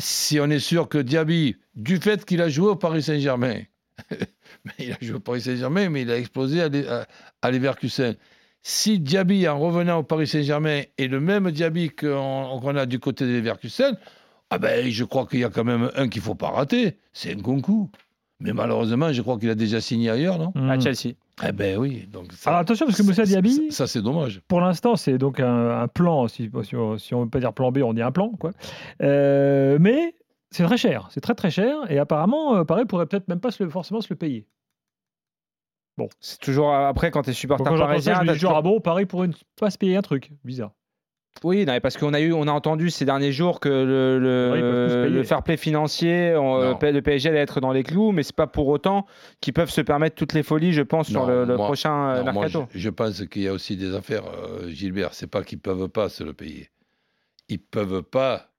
si 0.00 0.38
on 0.40 0.48
est 0.50 0.58
sûr 0.60 0.88
que 0.88 0.98
Diaby, 0.98 1.56
du 1.74 1.98
fait 1.98 2.24
qu'il 2.24 2.40
a 2.42 2.48
joué 2.48 2.68
au 2.70 2.76
Paris 2.76 3.02
Saint-Germain, 3.02 3.60
il 4.78 4.92
a 4.92 4.96
joué 5.00 5.16
au 5.16 5.20
Paris 5.20 5.40
Saint-Germain, 5.42 5.88
mais 5.88 6.02
il 6.02 6.10
a 6.10 6.18
explosé 6.18 6.60
à, 6.62 6.68
l'E- 6.68 6.88
à, 6.88 7.06
à 7.42 7.50
Leverkusen. 7.50 8.14
Si 8.62 9.00
Diaby, 9.00 9.48
en 9.48 9.58
revenant 9.58 9.98
au 9.98 10.02
Paris 10.04 10.26
Saint-Germain, 10.28 10.82
est 10.98 11.08
le 11.08 11.20
même 11.20 11.50
Diaby 11.50 11.90
qu'on 11.90 12.76
a 12.76 12.86
du 12.86 12.98
côté 13.00 13.24
de 13.24 13.30
Leverkusen, 13.32 13.96
ah 14.50 14.58
ben, 14.58 14.88
je 14.90 15.04
crois 15.04 15.26
qu'il 15.26 15.40
y 15.40 15.44
a 15.44 15.50
quand 15.50 15.64
même 15.64 15.90
un 15.96 16.08
qu'il 16.08 16.20
ne 16.20 16.24
faut 16.26 16.34
pas 16.34 16.50
rater, 16.50 16.98
c'est 17.12 17.34
Nkunku. 17.34 17.90
Mais 18.42 18.52
malheureusement, 18.52 19.12
je 19.12 19.22
crois 19.22 19.38
qu'il 19.38 19.48
a 19.50 19.54
déjà 19.54 19.80
signé 19.80 20.10
ailleurs, 20.10 20.38
non 20.38 20.52
À 20.68 20.76
Hmm. 20.76 20.80
Chelsea. 20.80 21.14
Eh 21.46 21.52
ben 21.52 21.78
oui. 21.78 22.06
Donc 22.12 22.32
ça, 22.32 22.50
Alors 22.50 22.60
attention 22.60 22.86
parce 22.86 22.98
que 22.98 23.02
Moussa 23.04 23.24
Diaby, 23.24 23.70
Ça, 23.70 23.76
ça, 23.78 23.86
c'est 23.86 24.02
dommage. 24.02 24.40
pour 24.48 24.60
l'instant 24.60 24.96
c'est 24.96 25.16
donc 25.18 25.40
un, 25.40 25.80
un 25.80 25.88
plan, 25.88 26.28
si, 26.28 26.50
si 26.64 26.76
on 26.76 26.98
si 26.98 27.14
on 27.14 27.22
veut 27.24 27.30
pas 27.30 27.40
dire 27.40 27.52
plan 27.52 27.72
B, 27.72 27.78
on 27.78 27.94
dit 27.94 28.02
un 28.02 28.12
plan 28.12 28.30
quoi. 28.38 28.50
Euh, 29.02 29.78
mais 29.80 30.14
c'est 30.50 30.64
très 30.64 30.76
cher, 30.76 31.08
c'est 31.10 31.20
très 31.22 31.34
très 31.34 31.50
cher 31.50 31.90
et 31.90 31.98
apparemment 31.98 32.56
euh, 32.56 32.64
Paris 32.64 32.84
pourrait 32.84 33.06
peut-être 33.06 33.28
même 33.28 33.40
pas 33.40 33.50
se 33.50 33.62
le- 33.62 33.70
forcément 33.70 34.00
se 34.02 34.08
le 34.10 34.16
payer. 34.16 34.46
C'est 36.20 36.38
toujours 36.40 36.72
après 36.74 37.10
quand 37.10 37.22
tu 37.22 37.30
es 37.30 37.32
supporter 37.32 37.64
parisien. 37.64 38.14
je 38.16 38.20
me 38.20 38.26
dis 38.28 38.32
toujours- 38.34 38.56
ah 38.56 38.62
bon 38.62 38.80
Paris 38.80 39.06
pourrait 39.06 39.28
ne 39.28 39.34
pas 39.60 39.70
se 39.70 39.78
payer 39.78 39.96
un 39.96 40.02
truc 40.02 40.32
bizarre. 40.44 40.72
Oui, 41.44 41.64
non, 41.64 41.80
parce 41.80 41.96
qu'on 41.96 42.14
a 42.14 42.20
eu, 42.20 42.32
on 42.32 42.46
a 42.46 42.52
entendu 42.52 42.90
ces 42.90 43.04
derniers 43.04 43.32
jours 43.32 43.58
que 43.58 43.68
le, 43.68 44.18
le, 45.08 45.22
fair 45.24 45.42
play 45.42 45.56
financier, 45.56 46.34
on- 46.36 46.60
Non. 46.60 46.78
le 46.80 47.00
PSG 47.00 47.30
allait 47.30 47.38
être 47.40 47.60
dans 47.60 47.72
les 47.72 47.82
clous, 47.82 48.12
mais 48.12 48.22
c'est 48.22 48.36
pas 48.36 48.46
pour 48.46 48.68
autant 48.68 49.06
qu'ils 49.40 49.52
peuvent 49.54 49.70
se 49.70 49.80
permettre 49.80 50.14
toutes 50.14 50.34
les 50.34 50.42
folies, 50.42 50.72
je 50.72 50.82
pense, 50.82 51.08
sur 51.08 51.26
le, 51.26 51.44
le 51.44 51.56
moi- 51.56 51.66
prochain 51.66 52.10
euh, 52.10 52.22
moi, 52.22 52.32
mercato. 52.32 52.66
je, 52.72 52.78
je 52.78 52.90
pense 52.90 53.26
qu'il 53.26 53.42
y 53.42 53.48
a 53.48 53.52
aussi 53.52 53.76
des 53.76 53.94
affaires, 53.94 54.24
euh, 54.26 54.68
Gilbert. 54.68 55.14
C'est 55.14 55.26
pas 55.26 55.42
qu'ils 55.42 55.58
peuvent 55.58 55.88
pas 55.88 56.08
se 56.10 56.22
le 56.22 56.32
payer. 56.34 56.68
Ils 57.48 57.58
peuvent 57.60 58.02
pas 58.02 58.50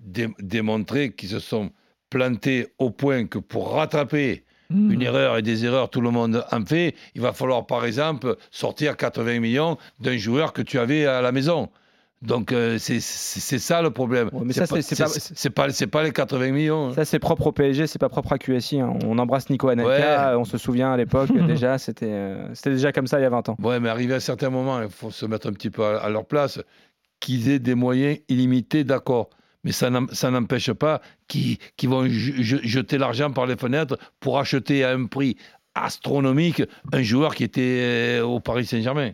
dé- 0.00 0.34
démontrer 0.40 1.12
qu'ils 1.12 1.28
se 1.28 1.38
sont 1.38 1.70
plantés 2.10 2.68
au 2.78 2.90
point 2.90 3.26
que 3.26 3.38
pour 3.38 3.72
rattraper 3.72 4.44
Hmm. 4.68 4.90
une 4.90 5.02
erreur 5.02 5.36
et 5.38 5.42
des 5.42 5.64
erreurs, 5.64 5.90
tout 5.90 6.00
le 6.00 6.10
monde 6.10 6.44
en 6.50 6.64
fait. 6.64 6.94
Il 7.14 7.20
va 7.22 7.32
falloir, 7.32 7.66
par 7.66 7.84
exemple, 7.84 8.36
sortir 8.50 8.96
80 8.96 9.38
millions 9.40 9.78
d'un 10.00 10.16
joueur 10.16 10.52
que 10.52 10.62
tu 10.62 10.78
avais 10.78 11.06
à 11.06 11.20
la 11.22 11.30
maison. 11.32 11.68
Donc, 12.22 12.50
euh, 12.50 12.78
c'est 12.78 12.98
ça 13.00 13.82
le 13.82 13.90
problème. 13.90 14.30
Ouais, 14.32 14.40
mais 14.44 14.54
ça, 14.54 14.64
c'est- 14.66 14.96
pas- 15.52 15.66
pas, 15.68 15.86
pas 15.90 16.02
les 16.02 16.12
80 16.12 16.50
millions. 16.50 16.88
hein. 16.88 16.92
Ça, 16.94 17.04
c'est 17.04 17.18
propre 17.18 17.46
au 17.48 17.52
PSG, 17.52 17.86
c'est 17.86 17.98
pas 17.98 18.08
propre 18.08 18.32
à 18.32 18.38
QSI. 18.38 18.80
hein. 18.80 18.94
On 19.04 19.18
embrasse 19.18 19.50
Nico 19.50 19.68
Anelka, 19.68 20.30
Ouais. 20.30 20.36
on 20.36 20.44
se 20.44 20.56
souvient 20.58 20.92
à 20.92 20.96
l'époque, 20.96 21.28
déjà, 21.46 21.76
c'était 21.78 22.06
euh, 22.10 22.48
c'était 22.54 22.70
déjà 22.70 22.90
comme 22.90 23.06
ça 23.06 23.20
il 23.20 23.22
y 23.22 23.26
a 23.26 23.30
20 23.30 23.48
ans. 23.50 23.56
Ouais, 23.62 23.78
mais 23.80 23.90
arrivé 23.90 24.14
à 24.14 24.20
certains 24.20 24.48
moments, 24.50 24.80
il 24.82 24.88
faut 24.88 25.10
se 25.10 25.26
mettre 25.26 25.46
un 25.48 25.52
petit 25.52 25.70
peu 25.70 25.84
à, 25.84 25.98
à 25.98 26.08
leur 26.08 26.24
place. 26.24 26.58
Qu'ils 27.20 27.50
aient 27.50 27.58
des 27.58 27.74
moyens 27.74 28.18
illimités, 28.28 28.82
d'accord. 28.82 29.28
Mais 29.66 29.72
ça 29.72 29.90
n'em- 29.90 30.08
ça 30.12 30.30
n'empêche 30.30 30.70
pas 30.72 31.02
qu'ils 31.26 31.58
vont 31.82 32.06
jeter 32.08 32.98
l'argent 32.98 33.32
par 33.32 33.46
les 33.46 33.56
fenêtres 33.56 33.98
pour 34.20 34.38
acheter 34.38 34.84
à 34.84 34.92
un 34.92 35.06
prix 35.06 35.36
astronomique 35.74 36.62
un 36.92 37.02
joueur 37.02 37.34
qui 37.34 37.42
était 37.42 38.20
euh, 38.20 38.22
au 38.24 38.38
Paris 38.38 38.64
Saint-Germain. 38.64 39.10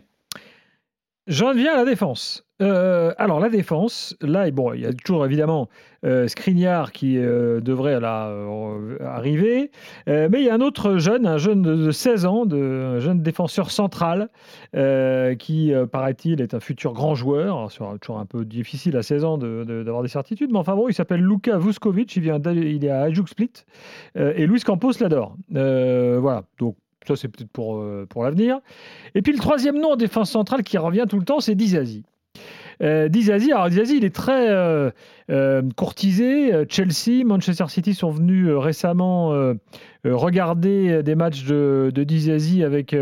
J'en 1.27 1.53
viens 1.53 1.73
à 1.73 1.77
la 1.77 1.85
défense. 1.85 2.43
Euh, 2.61 3.13
alors 3.17 3.39
la 3.39 3.49
défense, 3.49 4.15
là, 4.21 4.49
bon, 4.51 4.73
il 4.73 4.81
y 4.81 4.85
a 4.85 4.93
toujours 4.93 5.25
évidemment 5.25 5.69
euh, 6.05 6.27
Skriniar 6.27 6.91
qui 6.91 7.17
euh, 7.17 7.61
devrait 7.61 7.99
là, 8.01 8.27
euh, 8.27 8.97
arriver, 9.05 9.71
mais 10.07 10.29
il 10.33 10.43
y 10.43 10.49
a 10.49 10.53
un 10.53 10.59
autre 10.59 10.97
jeune, 10.97 11.25
un 11.25 11.37
jeune 11.37 11.61
de, 11.61 11.75
de 11.75 11.91
16 11.91 12.25
ans, 12.25 12.45
de, 12.45 12.95
un 12.97 12.99
jeune 12.99 13.21
défenseur 13.21 13.71
central 13.71 14.29
qui, 15.39 15.73
paraît-il, 15.91 16.41
est 16.41 16.53
un 16.53 16.59
futur 16.59 16.93
grand 16.93 17.15
joueur. 17.15 17.71
C'est 17.71 17.99
toujours 18.01 18.19
un 18.19 18.25
peu 18.25 18.43
difficile 18.43 18.97
à 18.97 19.03
16 19.03 19.23
ans 19.23 19.37
d'avoir 19.37 20.03
des 20.03 20.09
certitudes, 20.09 20.51
mais 20.51 20.59
enfin 20.59 20.75
bon, 20.75 20.89
il 20.89 20.93
s'appelle 20.93 21.21
Luka 21.21 21.57
Vuskovic, 21.57 22.15
il, 22.17 22.21
vient 22.21 22.41
il 22.45 22.83
est 22.83 22.89
à 22.89 23.01
Ajuk 23.03 23.29
Split, 23.29 23.51
et 24.15 24.45
Luis 24.45 24.61
Campos 24.61 24.91
l'adore. 24.99 25.37
Voilà, 25.49 26.43
donc 26.59 26.75
ça 27.07 27.15
c'est 27.15 27.27
peut-être 27.27 27.51
pour, 27.51 27.77
euh, 27.77 28.05
pour 28.09 28.23
l'avenir. 28.23 28.59
Et 29.15 29.21
puis 29.21 29.33
le 29.33 29.39
troisième 29.39 29.79
nom 29.79 29.93
en 29.93 29.95
défense 29.95 30.31
centrale 30.31 30.63
qui 30.63 30.77
revient 30.77 31.05
tout 31.09 31.17
le 31.17 31.25
temps, 31.25 31.39
c'est 31.39 31.55
Dizazi. 31.55 32.03
Euh, 32.81 33.07
Dizazi, 33.07 33.51
alors 33.51 33.69
Dizazi, 33.69 33.97
il 33.97 34.05
est 34.05 34.15
très 34.15 34.49
euh, 34.49 34.89
euh, 35.29 35.61
courtisé. 35.75 36.51
Chelsea, 36.69 37.23
Manchester 37.25 37.65
City 37.67 37.93
sont 37.93 38.11
venus 38.11 38.49
récemment 38.49 39.53
regarder 40.03 41.03
des 41.03 41.15
matchs 41.15 41.45
de, 41.45 41.91
de 41.93 42.03
Dizazi 42.03 42.63
avec, 42.63 42.95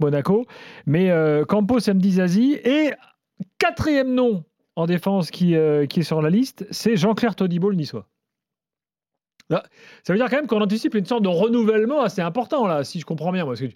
Monaco. 0.00 0.46
Mais 0.86 1.10
Campos 1.48 1.80
aime 1.80 2.00
Dizazi. 2.00 2.58
Et 2.64 2.92
quatrième 3.58 4.14
nom 4.14 4.44
en 4.76 4.86
défense 4.86 5.30
qui, 5.30 5.54
qui 5.88 6.00
est 6.00 6.04
sur 6.04 6.22
la 6.22 6.30
liste, 6.30 6.66
c'est 6.70 6.96
Jean-Claire 6.96 7.36
Todibo, 7.36 7.70
le 7.70 7.76
niçois. 7.76 8.06
Ça 9.50 9.62
veut 10.12 10.16
dire 10.16 10.28
quand 10.30 10.36
même 10.36 10.46
qu'on 10.46 10.60
anticipe 10.60 10.94
une 10.94 11.06
sorte 11.06 11.22
de 11.22 11.28
renouvellement 11.28 12.02
assez 12.02 12.22
important, 12.22 12.66
là, 12.66 12.84
si 12.84 13.00
je 13.00 13.04
comprends 13.06 13.32
bien. 13.32 13.44
Parce 13.46 13.60
que, 13.60 13.66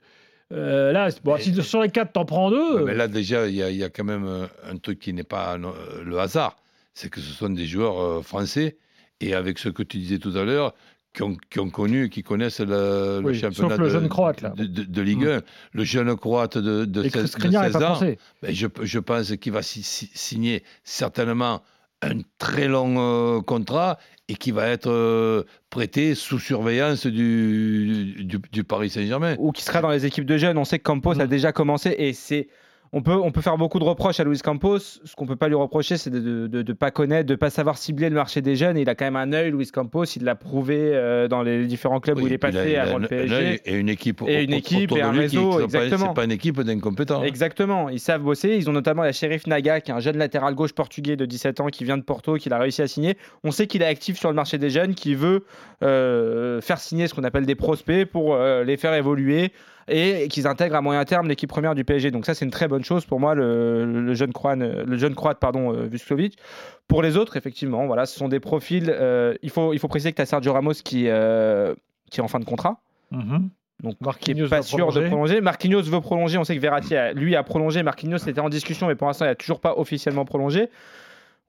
euh, 0.52 0.92
là, 0.92 1.08
bon, 1.24 1.36
si 1.38 1.54
sur 1.62 1.82
les 1.82 1.90
quatre, 1.90 2.12
t'en 2.12 2.24
prends 2.24 2.50
deux. 2.50 2.76
Ouais, 2.78 2.84
mais 2.84 2.94
là, 2.94 3.06
déjà, 3.08 3.46
il 3.48 3.54
y, 3.54 3.62
a- 3.62 3.70
il 3.70 3.76
y 3.76 3.84
a 3.84 3.90
quand 3.90 4.04
même 4.04 4.24
euh, 4.26 4.46
un 4.68 4.76
truc 4.78 4.98
qui 4.98 5.12
n'est 5.12 5.24
pas 5.24 5.54
euh, 5.56 6.02
le 6.04 6.18
hasard. 6.18 6.56
C'est 6.94 7.10
que 7.10 7.20
ce 7.20 7.32
sont 7.32 7.50
des 7.50 7.66
joueurs 7.66 8.00
euh, 8.00 8.22
français. 8.22 8.76
Et 9.20 9.34
avec 9.34 9.58
ce 9.58 9.68
que 9.68 9.82
tu 9.82 9.98
disais 9.98 10.18
tout 10.18 10.32
à 10.36 10.44
l'heure, 10.44 10.74
qui 11.14 11.22
ont, 11.22 11.36
qui 11.50 11.58
ont 11.58 11.70
connu 11.70 12.08
qui 12.10 12.22
connaissent 12.22 12.60
le, 12.60 13.20
le 13.20 13.22
Oui, 13.24 13.34
championnat 13.38 13.76
le 13.76 13.84
de, 13.84 13.88
jeune 13.90 14.08
Croate, 14.08 14.42
là. 14.42 14.50
de, 14.50 14.64
de- 14.64 14.84
de 14.84 15.02
Ligue 15.02 15.26
1. 15.26 15.42
Le 15.72 15.84
jeune 15.84 16.14
Croate 16.16 16.56
de, 16.58 16.84
de 16.84 17.04
Et 17.04 17.10
16, 17.10 17.22
de 17.22 17.26
Skriniar 17.26 17.62
n'est 17.64 17.72
16 17.72 17.80
pas 17.80 17.90
ans, 17.90 17.94
français. 17.96 18.18
ben, 18.42 18.54
je, 18.54 18.66
je 18.82 18.98
pense 19.00 19.34
qu'il 19.36 19.52
va 19.52 19.62
si- 19.62 19.82
si- 19.82 20.10
signer 20.14 20.62
certainement 20.84 21.62
un 22.02 22.20
très 22.38 22.68
long 22.68 22.94
euh, 22.98 23.40
contrat 23.40 23.98
et 24.28 24.34
qui 24.34 24.50
va 24.52 24.68
être 24.68 24.90
euh, 24.90 25.42
prêté 25.70 26.14
sous 26.14 26.38
surveillance 26.38 27.06
du, 27.06 28.14
du, 28.24 28.38
du 28.52 28.64
Paris 28.64 28.90
Saint-Germain. 28.90 29.34
Ou 29.38 29.52
qui 29.52 29.62
sera 29.62 29.80
dans 29.80 29.90
les 29.90 30.06
équipes 30.06 30.26
de 30.26 30.36
jeunes. 30.36 30.58
On 30.58 30.64
sait 30.64 30.78
que 30.78 30.84
Campos 30.84 31.18
a 31.20 31.24
Mm. 31.24 31.28
déjà 31.28 31.52
commencé 31.52 31.94
et 31.98 32.12
c'est. 32.12 32.48
On 32.92 33.02
peut, 33.02 33.12
on 33.12 33.30
peut 33.32 33.40
faire 33.42 33.58
beaucoup 33.58 33.78
de 33.78 33.84
reproches 33.84 34.18
à 34.18 34.24
Luis 34.24 34.38
Campos. 34.38 34.78
Ce 34.78 35.14
qu'on 35.16 35.26
peut 35.26 35.36
pas 35.36 35.48
lui 35.48 35.54
reprocher, 35.54 35.96
c'est 35.98 36.08
de 36.10 36.48
ne 36.62 36.72
pas 36.72 36.90
connaître, 36.90 37.28
de 37.28 37.34
pas 37.34 37.50
savoir 37.50 37.76
cibler 37.76 38.08
le 38.08 38.14
marché 38.14 38.40
des 38.40 38.56
jeunes. 38.56 38.78
Il 38.78 38.88
a 38.88 38.94
quand 38.94 39.04
même 39.04 39.16
un 39.16 39.32
œil, 39.32 39.50
Luis 39.50 39.66
Campos. 39.66 40.04
Il 40.16 40.24
l'a 40.24 40.34
prouvé 40.34 40.78
euh, 40.94 41.28
dans 41.28 41.42
les 41.42 41.66
différents 41.66 42.00
clubs 42.00 42.18
où 42.18 42.26
il 42.26 42.32
est 42.32 42.38
passé 42.38 42.56
il 42.56 42.60
a- 42.60 42.68
il 42.70 42.76
a 42.76 42.82
avant 42.82 42.98
le 42.98 43.08
PSG. 43.08 43.60
et 43.66 43.74
une 43.74 43.88
équipe, 43.88 44.22
Et 44.26 44.42
une 44.44 44.52
équipe 44.52 44.92
et 44.92 45.02
un 45.02 45.10
réseau, 45.12 45.60
exactement. 45.60 46.06
C'est 46.08 46.14
pas 46.14 46.24
une 46.24 46.32
équipe 46.32 46.60
d'incompétents. 46.62 47.22
Exactement, 47.24 47.88
ils 47.90 48.00
savent 48.00 48.22
bosser. 48.22 48.56
Ils 48.56 48.70
ont 48.70 48.72
notamment 48.72 49.02
la 49.02 49.12
Sheriff 49.12 49.46
Naga, 49.46 49.80
qui 49.80 49.90
est 49.90 49.94
un 49.94 50.00
jeune 50.00 50.16
latéral 50.16 50.54
gauche 50.54 50.72
portugais 50.72 51.16
de 51.16 51.26
17 51.26 51.60
ans 51.60 51.66
qui 51.68 51.84
vient 51.84 51.98
de 51.98 52.02
Porto, 52.02 52.36
qu'il 52.36 52.52
a 52.52 52.58
réussi 52.58 52.80
à 52.82 52.86
signer. 52.88 53.16
On 53.44 53.50
sait 53.50 53.66
qu'il 53.66 53.82
est 53.82 53.86
actif 53.86 54.18
sur 54.18 54.30
le 54.30 54.34
marché 54.34 54.56
des 54.58 54.70
jeunes, 54.70 54.94
qui 54.94 55.14
veut 55.14 55.44
euh, 55.82 56.60
faire 56.60 56.78
signer 56.78 57.06
ce 57.06 57.14
qu'on 57.14 57.24
appelle 57.24 57.46
des 57.46 57.54
prospects 57.54 58.04
pour 58.06 58.34
euh, 58.34 58.64
les 58.64 58.76
faire 58.76 58.94
évoluer 58.94 59.52
et 59.88 60.28
qu'ils 60.28 60.46
intègrent 60.46 60.76
à 60.76 60.80
moyen 60.80 61.04
terme 61.04 61.28
l'équipe 61.28 61.48
première 61.50 61.74
du 61.74 61.84
PSG. 61.84 62.10
Donc 62.10 62.26
ça, 62.26 62.34
c'est 62.34 62.44
une 62.44 62.50
très 62.50 62.68
bonne 62.68 62.84
chose 62.84 63.04
pour 63.04 63.20
moi, 63.20 63.34
le, 63.34 63.84
le 63.84 64.14
jeune 64.14 64.32
croate, 64.32 64.58
le 64.58 64.96
jeune 64.96 65.14
croate 65.14 65.38
pardon, 65.38 65.74
euh, 65.74 65.86
Vuskovic. 65.86 66.38
Pour 66.86 67.02
les 67.02 67.16
autres, 67.16 67.36
effectivement, 67.36 67.86
voilà, 67.86 68.06
ce 68.06 68.18
sont 68.18 68.28
des 68.28 68.40
profils. 68.40 68.88
euh, 68.88 69.34
il, 69.42 69.50
faut, 69.50 69.72
il 69.72 69.78
faut 69.78 69.88
préciser 69.88 70.10
que 70.12 70.16
tu 70.16 70.22
as 70.22 70.26
Sergio 70.26 70.52
Ramos 70.52 70.72
qui, 70.84 71.04
euh, 71.08 71.74
qui 72.10 72.20
est 72.20 72.22
en 72.22 72.28
fin 72.28 72.40
de 72.40 72.44
contrat. 72.44 72.80
Mhm. 73.10 73.50
Donc, 73.82 73.94
Marquinhos 74.00 74.38
qui 74.38 74.44
est 74.46 74.48
pas 74.48 74.62
sûr 74.62 74.78
de 74.78 74.82
prolonger. 74.92 75.08
prolonger. 75.08 75.40
Marquinhos 75.40 75.82
veut 75.82 76.00
prolonger. 76.00 76.36
On 76.38 76.44
sait 76.44 76.56
que 76.56 76.60
Verratti, 76.60 76.96
a- 76.96 77.12
lui, 77.12 77.36
a 77.36 77.42
prolongé. 77.44 77.82
Marquinhos 77.84 78.16
était 78.26 78.40
en 78.40 78.48
discussion, 78.48 78.88
mais 78.88 78.96
pour 78.96 79.06
l'instant, 79.06 79.24
il 79.24 79.28
n'a 79.28 79.34
toujours 79.36 79.60
pas 79.60 79.78
officiellement 79.78 80.24
prolongé. 80.24 80.68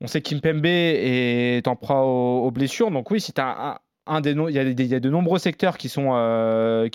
On 0.01 0.07
sait 0.07 0.21
qu'Impembe 0.21 0.65
est 0.65 1.67
en 1.67 1.75
proie 1.75 2.03
aux, 2.05 2.45
aux 2.45 2.51
blessures. 2.51 2.91
Donc 2.91 3.09
oui, 3.11 3.19
si 3.19 3.33
tu 3.33 3.41
as 3.41 3.47
un, 3.71 3.77
il, 4.17 4.87
y 4.87 4.95
a 4.95 4.99
de 4.99 5.09
nombreux 5.09 5.39
secteurs 5.39 5.77
qui 5.77 5.89
sont, 5.89 6.11
euh, 6.13 6.89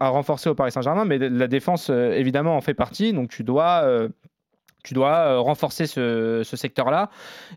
à 0.00 0.08
renforcer 0.08 0.48
au 0.48 0.54
Paris 0.54 0.72
Saint-Germain, 0.72 1.04
mais 1.04 1.18
la 1.18 1.48
défense, 1.48 1.88
euh, 1.90 2.12
évidemment, 2.12 2.56
en 2.56 2.60
fait 2.60 2.74
partie. 2.74 3.12
Donc 3.12 3.30
tu 3.30 3.44
dois, 3.44 3.82
euh, 3.84 4.08
tu 4.88 4.94
dois 4.94 5.10
euh, 5.16 5.38
renforcer 5.40 5.86
ce, 5.86 6.40
ce 6.42 6.56
secteur-là. 6.56 7.10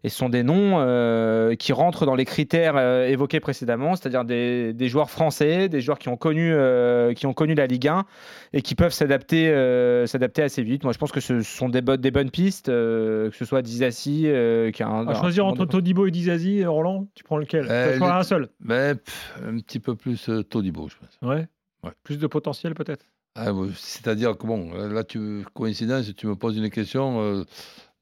Et 0.04 0.10
ce 0.10 0.18
sont 0.18 0.28
des 0.28 0.44
noms 0.44 0.80
euh, 0.80 1.56
qui 1.56 1.72
rentrent 1.72 2.06
dans 2.06 2.16
les 2.16 2.26
critères 2.26 2.74
euh, 2.76 3.08
évoqués 3.08 3.40
précédemment, 3.40 3.96
c'est-à-dire 3.96 4.26
des, 4.26 4.74
des 4.74 4.90
joueurs 4.90 5.10
français, 5.10 5.70
des 5.70 5.80
joueurs 5.80 5.98
qui 5.98 6.10
ont 6.10 6.18
connu, 6.18 6.52
euh, 6.54 7.14
qui 7.14 7.26
ont 7.26 7.34
connu 7.34 7.56
la 7.56 7.68
Ligue 7.68 7.88
1 7.88 8.04
et 8.52 8.62
qui 8.62 8.76
peuvent 8.76 8.92
s'adapter 8.92 9.50
euh, 9.50 10.06
s'adapter 10.08 10.44
assez 10.44 10.62
vite. 10.62 10.84
Moi, 10.84 10.92
je 10.92 10.98
pense 10.98 11.14
que 11.14 11.22
ce 11.22 11.42
sont 11.42 11.70
des, 11.70 11.82
bonnes 11.82 12.02
des 12.02 12.12
bonnes 12.12 12.32
pistes, 12.32 12.68
euh, 12.68 13.30
que 13.30 13.36
ce 13.38 13.46
soit 13.46 13.62
Dizassi, 13.62 14.24
euh, 14.26 14.72
qui 14.72 14.84
a 14.84 14.88
un, 14.90 15.08
À 15.08 15.14
choisir 15.16 15.46
un- 15.46 15.50
entre 15.52 15.66
Todibo 15.66 16.06
et 16.08 16.12
Dizazi, 16.12 16.66
Roland, 16.66 17.08
tu 17.16 17.24
prends 17.24 17.38
lequel? 17.38 17.66
Tu 17.66 17.72
Euh, 17.72 17.96
le- 17.98 18.04
un 18.04 18.24
seul. 18.24 18.50
Mais 18.60 18.96
pff, 18.96 19.40
un 19.48 19.58
petit 19.60 19.80
peu 19.80 19.96
plus 19.96 20.28
euh, 20.30 20.44
Todibo, 20.44 20.90
je 20.90 20.96
pense. 20.98 21.18
Ouais. 21.30 21.48
Ouais. 21.84 21.92
Plus 22.04 22.18
de 22.20 22.28
potentiel 22.28 22.74
peut-être? 22.76 23.06
Ah, 23.36 23.52
C'est-à-dire 23.76 24.38
que, 24.38 24.46
bon, 24.46 24.74
là, 24.74 25.04
tu, 25.04 25.46
coïncidence, 25.54 26.14
tu 26.16 26.28
me 26.28 26.36
poses 26.36 26.58
une 26.58 26.70
question 26.70 27.22
euh, 27.22 27.46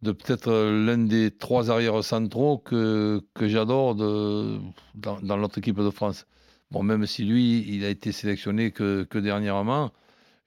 de 0.01 0.11
peut-être 0.11 0.47
euh, 0.49 0.85
l'un 0.85 0.97
des 0.97 1.31
trois 1.31 1.69
arrières 1.71 2.03
centraux 2.03 2.57
que, 2.57 3.21
j'adore 3.41 3.95
dans, 3.95 4.59
dans 5.21 5.37
notre 5.37 5.59
équipe 5.59 5.77
de 5.77 5.89
France. 5.91 6.25
Bon, 6.71 6.83
même 6.83 7.05
si 7.05 7.25
lui, 7.25 7.65
il 7.67 7.85
a 7.85 7.89
été 7.89 8.11
sélectionné 8.11 8.71
que, 8.71 9.03
que 9.03 9.19
dernièrement, 9.19 9.91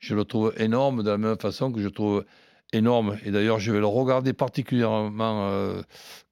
je 0.01 0.15
le 0.17 0.25
trouve 0.25 0.53
énorme 0.59 1.03
de 1.05 1.11
la 1.11 1.19
même 1.19 1.39
façon 1.39 1.73
que 1.73 1.81
je 1.81 1.89
trouve 1.89 2.25
énorme. 2.73 3.19
Et 3.25 3.31
d'ailleurs, 3.31 3.61
je 3.61 3.73
vais 3.73 3.81
le 3.81 3.87
regarder 3.87 4.33
particulièrement 4.33 5.49
euh, 5.51 5.83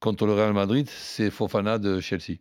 contre 0.00 0.26
le 0.26 0.34
Real 0.34 0.52
Madrid, 0.54 0.88
c'est 0.88 1.30
Fofana 1.30 1.78
de 1.78 2.00
Chelsea. 2.00 2.38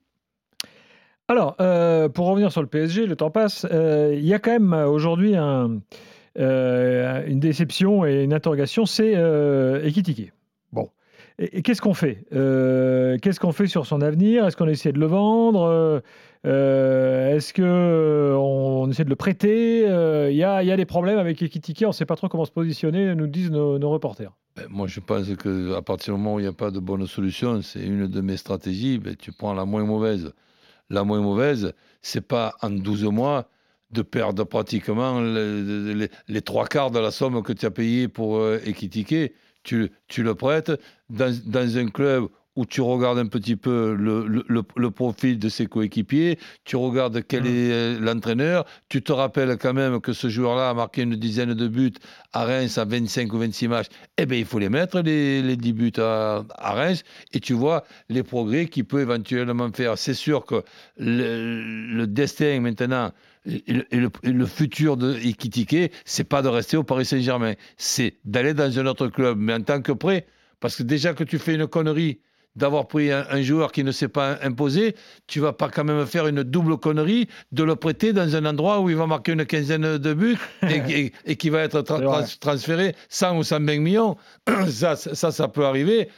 Alors, 1.29 1.55
euh, 1.61 2.09
pour 2.09 2.25
revenir 2.25 2.51
sur 2.51 2.61
le 2.61 2.67
PSG, 2.67 3.05
le 3.05 3.15
temps 3.15 3.29
passe. 3.29 3.67
euh, 3.71 4.15
Il 4.17 4.25
y 4.25 4.33
a 4.33 4.39
quand 4.39 4.49
même 4.49 4.73
euh, 4.73 4.87
aujourd'hui 4.87 5.35
un, 5.35 5.79
une 6.35 7.39
déception 7.39 8.03
et 8.03 8.23
une 8.23 8.33
interrogation, 8.33 8.87
c'est 8.87 9.13
euh, 9.15 9.85
Ekitike. 9.85 10.33
Bon. 10.73 10.89
Et, 11.37 11.61
qu'est-ce 11.61 11.83
qu'on 11.83 11.93
fait? 11.93 12.25
Qu'est-ce 12.31 13.39
qu'on 13.39 13.51
fait 13.51 13.67
sur 13.67 13.85
son 13.85 14.01
avenir? 14.01 14.47
Est-ce 14.47 14.57
qu'on 14.57 14.67
essaie 14.67 14.91
de 14.91 14.99
le 14.99 15.05
vendre? 15.05 16.01
Est-ce 16.43 17.53
qu'on 17.53 18.83
on 18.83 18.89
essaie 18.89 19.03
de 19.03 19.09
le 19.09 19.15
prêter? 19.15 19.81
Il 19.81 20.35
y, 20.35 20.43
a, 20.43 20.77
des 20.77 20.85
problèmes 20.85 21.19
avec 21.19 21.43
Ekitike, 21.43 21.83
on 21.83 21.89
ne 21.89 21.93
sait 21.93 22.07
pas 22.07 22.15
trop 22.15 22.27
comment 22.27 22.45
se 22.45 22.51
positionner, 22.51 23.13
nous 23.13 23.27
disent 23.27 23.51
nos, 23.51 23.77
nos 23.77 23.91
reporters. 23.91 24.31
Ben, 24.55 24.65
moi, 24.67 24.87
je 24.87 24.99
pense 24.99 25.27
qu'à 25.35 25.81
partir 25.83 26.15
du 26.15 26.19
moment 26.19 26.35
où 26.35 26.39
il 26.39 26.43
n'y 26.43 26.49
a 26.49 26.53
pas 26.53 26.71
de 26.71 26.79
bonne 26.79 27.05
solution, 27.05 27.61
c'est 27.61 27.83
une 27.83 28.07
de 28.07 28.21
mes 28.21 28.35
stratégies. 28.35 28.97
ben, 28.97 29.15
tu 29.15 29.31
prends 29.31 29.53
la 29.53 29.65
moins 29.65 29.83
mauvaise. 29.83 30.33
La 30.89 31.03
moins 31.03 31.21
mauvaise, 31.21 31.73
c'est 32.01 32.21
pas 32.27 32.55
en 32.61 32.69
12 32.69 33.03
mois 33.05 33.49
de 33.91 34.01
perdre 34.01 34.43
pratiquement 34.43 35.19
le- 35.19 36.07
les, 36.27 36.41
trois 36.41 36.67
quarts 36.67 36.91
de 36.91 36.99
la 36.99 37.11
somme 37.11 37.41
que 37.43 37.53
tu 37.53 37.65
as 37.65 37.71
payé 37.71 38.07
pour 38.07 38.37
euh, 38.37 38.59
Ekitike. 38.65 39.33
Tu, 39.63 39.91
tu 40.07 40.23
le 40.23 40.35
prêtes 40.35 40.71
dans, 41.09 41.35
dans 41.45 41.77
un 41.77 41.87
club 41.89 42.27
où 42.55 42.65
tu 42.65 42.81
regardes 42.81 43.19
un 43.19 43.27
petit 43.27 43.55
peu 43.55 43.93
le, 43.97 44.27
le- 44.27 44.43
le- 44.47 44.63
le 44.75 44.91
profil 44.91 45.39
de 45.39 45.49
ses 45.49 45.67
coéquipiers, 45.67 46.37
tu 46.65 46.75
regardes 46.75 47.23
quel 47.25 47.45
est 47.47 47.71
euh, 47.71 47.99
l'entraîneur, 47.99 48.65
tu 48.89 49.01
te 49.01 49.11
rappelles 49.11 49.57
quand 49.57 49.73
même 49.73 50.01
que 50.01 50.13
ce 50.13 50.27
joueur-là 50.29 50.69
a 50.71 50.73
marqué 50.73 51.03
une 51.03 51.15
dizaine 51.15 51.53
de 51.53 51.67
buts 51.67 51.93
à 52.33 52.45
Reims 52.45 52.77
à 52.77 52.85
25 52.85 53.31
ou 53.33 53.39
26 53.39 53.67
matchs, 53.67 53.87
eh 54.17 54.25
bien 54.25 54.37
il 54.39 54.45
faut 54.45 54.59
les 54.59 54.69
mettre, 54.69 54.99
les, 55.01 55.41
les 55.41 55.55
10 55.57 55.73
buts 55.73 55.91
à, 55.97 56.43
à 56.57 56.73
Reims, 56.73 57.03
et 57.33 57.39
tu 57.39 57.53
vois 57.53 57.83
les 58.09 58.23
progrès 58.23 58.65
qu'il 58.67 58.85
peut 58.85 58.99
éventuellement 59.01 59.71
faire. 59.71 59.97
C'est 59.97 60.13
sûr 60.13 60.45
que 60.45 60.63
le, 60.97 62.05
destin 62.05 62.59
maintenant 62.59 63.11
et 63.45 63.97
le, 63.97 64.09
et 64.23 64.45
futur 64.47 64.97
de 64.97 65.15
Ekitike, 65.15 65.91
c'est 66.05 66.23
pas 66.23 66.41
de 66.41 66.47
rester 66.49 66.77
au 66.77 66.83
Paris 66.83 67.05
Saint-Germain, 67.05 67.53
c'est 67.77 68.17
d'aller 68.25 68.53
dans 68.53 68.77
un 68.79 68.85
autre 68.85 69.07
club, 69.07 69.37
mais 69.39 69.53
en 69.53 69.61
tant 69.61 69.81
que 69.81 69.91
prêt, 69.91 70.27
parce 70.59 70.75
que 70.75 70.83
déjà 70.83 71.13
que 71.13 71.23
tu 71.23 71.39
fais 71.39 71.55
une 71.55 71.67
connerie 71.67 72.19
d'avoir 72.59 72.87
pris 72.87 73.11
un, 73.11 73.25
un 73.31 73.41
joueur 73.41 73.71
qui 73.71 73.83
ne 73.83 73.91
s'est 73.91 74.07
pas 74.07 74.37
imposé, 74.43 74.95
tu 75.25 75.39
vas 75.39 75.53
pas 75.53 75.69
quand 75.69 75.83
même 75.83 76.05
faire 76.05 76.27
une 76.27 76.43
double 76.43 76.77
connerie 76.77 77.27
de 77.51 77.63
le 77.63 77.75
prêter 77.75 78.13
dans 78.13 78.35
un 78.35 78.45
endroit 78.45 78.79
où 78.81 78.89
il 78.89 78.95
va 78.95 79.07
marquer 79.07 79.31
une 79.31 79.45
quinzaine 79.45 79.97
de 79.97 80.13
buts 80.13 80.37
et, 80.63 80.75
et- 81.05 81.13
et 81.25 81.35
qui 81.35 81.49
va 81.49 81.61
être 81.61 81.79
tra- 81.81 81.99
trans- 82.03 82.37
transféré 82.39 82.95
100 83.09 83.37
ou 83.37 83.43
120 83.43 83.79
millions. 83.79 84.17
ça, 84.69 84.95
ça, 84.95 85.31
ça 85.31 85.47
peut 85.47 85.65
arriver. 85.65 86.09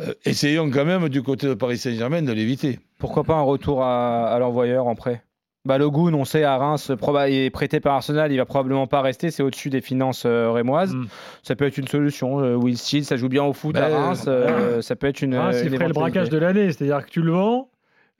Euh, 0.00 0.12
essayons 0.24 0.70
quand 0.70 0.84
même 0.84 1.08
du 1.08 1.22
côté 1.22 1.46
de 1.46 1.54
Paris 1.54 1.78
Saint-Germain 1.78 2.22
de 2.22 2.32
l'éviter. 2.32 2.80
Pourquoi 2.98 3.24
pas 3.24 3.34
un 3.34 3.42
retour 3.42 3.82
à, 3.82 4.26
à 4.28 4.38
l'envoyeur 4.38 4.86
en 4.86 4.94
prêt? 4.94 5.22
Balogun, 5.66 6.12
on 6.12 6.24
sait, 6.26 6.44
à 6.44 6.56
Reims, 6.58 6.92
il 7.28 7.34
est 7.34 7.50
prêté 7.50 7.80
par 7.80 7.94
Arsenal, 7.94 8.30
il 8.30 8.36
va 8.36 8.44
probablement 8.44 8.86
pas 8.86 9.00
rester, 9.00 9.30
c'est 9.30 9.42
au-dessus 9.42 9.70
des 9.70 9.80
finances 9.80 10.24
euh, 10.26 10.50
rémoises. 10.50 10.94
Mm. 10.94 11.06
Ça 11.42 11.56
peut 11.56 11.64
être 11.66 11.78
une 11.78 11.88
solution. 11.88 12.40
Euh, 12.40 12.54
Will 12.54 12.76
Steele, 12.76 13.04
ça 13.04 13.16
joue 13.16 13.28
bien 13.30 13.44
au 13.44 13.52
foot 13.54 13.74
à 13.76 13.88
Reims, 13.88 14.26
euh, 14.28 14.80
ça 14.82 14.94
peut 14.94 15.06
être 15.06 15.22
une. 15.22 15.34
Ah, 15.34 15.46
une 15.48 15.52
c'est 15.54 15.70
ferait 15.70 15.86
le 15.88 15.94
braquage 15.94 16.28
de 16.28 16.36
l'année, 16.38 16.66
c'est-à-dire 16.70 17.04
que 17.06 17.10
tu 17.10 17.22
le 17.22 17.32
vends. 17.32 17.70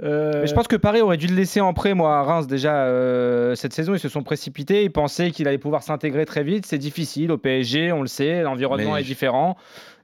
euh, 0.03 0.41
Mais 0.41 0.47
je 0.47 0.55
pense 0.55 0.69
que 0.69 0.77
Paris 0.77 1.03
aurait 1.03 1.19
dû 1.19 1.27
le 1.27 1.35
laisser 1.37 1.61
en 1.61 1.75
prêt, 1.75 1.93
moi, 1.93 2.17
à 2.17 2.23
Reims, 2.23 2.47
déjà 2.47 2.87
euh, 2.87 3.55
cette 3.55 3.75
saison. 3.75 3.93
Ils 3.93 3.99
se 4.01 4.09
sont 4.09 4.23
précipités. 4.23 4.83
Ils 4.85 4.91
pensaient 4.91 5.31
qu'il 5.31 5.47
allait 5.47 5.59
pouvoir 5.59 5.83
s'intégrer 5.83 6.25
très 6.25 6.45
vite. 6.45 6.65
C'est 6.65 6.79
difficile 6.79 7.31
au 7.31 7.37
PSG, 7.37 7.93
on 7.93 8.01
le 8.01 8.07
sait. 8.09 8.43
L'environnement 8.43 8.95
Mais 8.95 9.01
est 9.01 9.05
je- 9.05 9.09
différent. 9.09 9.57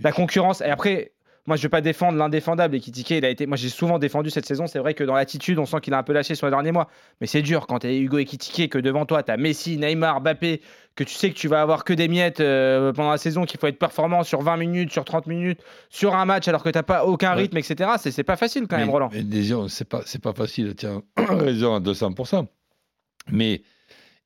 La 0.02 0.12
concurrence. 0.12 0.60
Et 0.60 0.66
après, 0.70 1.12
moi, 1.46 1.56
je 1.56 1.60
ne 1.60 1.62
vais 1.64 1.68
pas 1.70 1.80
défendre 1.80 2.18
l'indéfendable. 2.18 2.76
Et 2.76 2.80
Kitike, 2.80 3.10
il 3.10 3.24
a 3.24 3.30
été. 3.30 3.46
Moi, 3.46 3.56
j'ai 3.56 3.68
souvent 3.70 3.98
défendu 3.98 4.30
cette 4.30 4.46
saison. 4.46 4.66
C'est 4.66 4.78
vrai 4.78 4.94
que 4.94 5.02
dans 5.04 5.14
l'attitude, 5.14 5.58
on 5.58 5.66
sent 5.66 5.78
qu'il 5.82 5.94
a 5.94 5.98
un 5.98 6.02
peu 6.02 6.12
lâché 6.12 6.34
sur 6.34 6.46
les 6.46 6.50
derniers 6.50 6.72
mois. 6.72 6.88
Mais 7.20 7.26
c'est 7.26 7.42
dur 7.42 7.66
quand 7.66 7.80
tu 7.80 7.86
es 7.88 7.98
Hugo 7.98 8.18
Ekitike, 8.18 8.70
que 8.70 8.78
devant 8.78 9.06
toi, 9.06 9.22
tu 9.22 9.32
as 9.32 9.36
Messi, 9.36 9.76
Neymar, 9.78 10.20
Mbappé, 10.20 10.60
que 10.96 11.04
tu 11.04 11.14
sais 11.14 11.30
que 11.30 11.34
tu 11.36 11.48
vas 11.48 11.62
avoir 11.62 11.84
que 11.84 11.92
des 11.92 12.08
miettes 12.08 12.40
euh, 12.40 12.92
pendant 12.92 13.10
la 13.10 13.18
saison, 13.18 13.44
qu'il 13.46 13.58
faut 13.58 13.66
être 13.68 13.78
performant 13.78 14.22
sur 14.22 14.42
20 14.42 14.56
minutes, 14.58 14.92
sur 14.92 15.04
30 15.04 15.26
minutes, 15.26 15.60
sur 15.88 16.14
un 16.14 16.24
match, 16.26 16.46
alors 16.48 16.62
que 16.62 16.68
tu 16.68 16.76
n'as 16.78 16.82
pas 16.82 17.04
aucun 17.06 17.30
Ouais. 17.34 17.42
rythme, 17.42 17.56
etc. 17.56 17.90
C'est 17.98 18.10
c'est 18.10 18.22
pas 18.24 18.36
facile 18.36 18.66
quand 18.68 18.76
même, 18.76 18.90
Roland. 18.90 19.08
mais 19.12 19.22
déjà, 19.22 19.56
c'est 19.68 19.88
pas, 19.88 20.02
c'est 20.04 20.20
pas 20.22 20.32
facile. 20.34 20.74
As 21.16 21.34
raison 21.34 21.74
à 21.74 21.80
200%. 21.80 22.46
Mais 23.32 23.62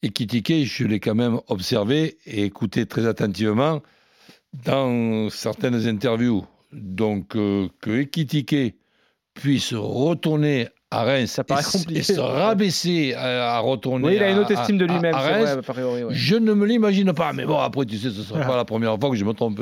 Ekitike, 0.03 0.65
je 0.67 0.85
l'ai 0.85 1.01
quand 1.01 1.15
même 1.15 1.39
observé 1.49 2.19
et 2.27 2.43
écouté 2.45 2.87
très 2.87 3.07
attentivement 3.07 3.83
dans 4.65 5.29
certaines 5.31 5.87
interviews. 5.89 6.45
Donc, 6.75 7.37
euh, 7.37 7.69
que 7.81 7.91
Ekitike 8.01 8.77
puisse 9.35 9.73
retourner 9.75 10.69
à 10.91 11.03
Reims 11.05 11.31
Ça 11.33 11.43
paraît 11.45 11.61
et, 11.63 11.65
s- 11.65 11.73
compliqué. 11.73 12.01
et 12.01 12.03
se 12.03 12.21
rabaisser 12.21 13.15
à, 13.15 13.55
à 13.57 13.59
retourner 13.59 14.07
Oui, 14.09 14.15
il 14.17 14.23
a 14.23 14.31
une 14.31 14.39
haute 14.39 14.51
estime 14.51 14.79
de 14.79 14.85
lui-même, 14.87 15.15
priori, 15.63 16.05
ouais. 16.05 16.15
Je 16.15 16.37
ne 16.37 16.53
me 16.55 16.67
l'imagine 16.67 17.13
pas. 17.13 17.33
Mais 17.33 17.45
bon, 17.45 17.59
après, 17.59 17.85
tu 17.85 17.97
sais, 17.97 18.11
ce 18.11 18.19
ne 18.19 18.23
sera 18.25 18.41
pas 18.45 18.57
la 18.57 18.65
première 18.65 18.99
fois 18.99 19.11
que 19.11 19.17
je 19.17 19.25
me 19.25 19.33
trompe. 19.33 19.61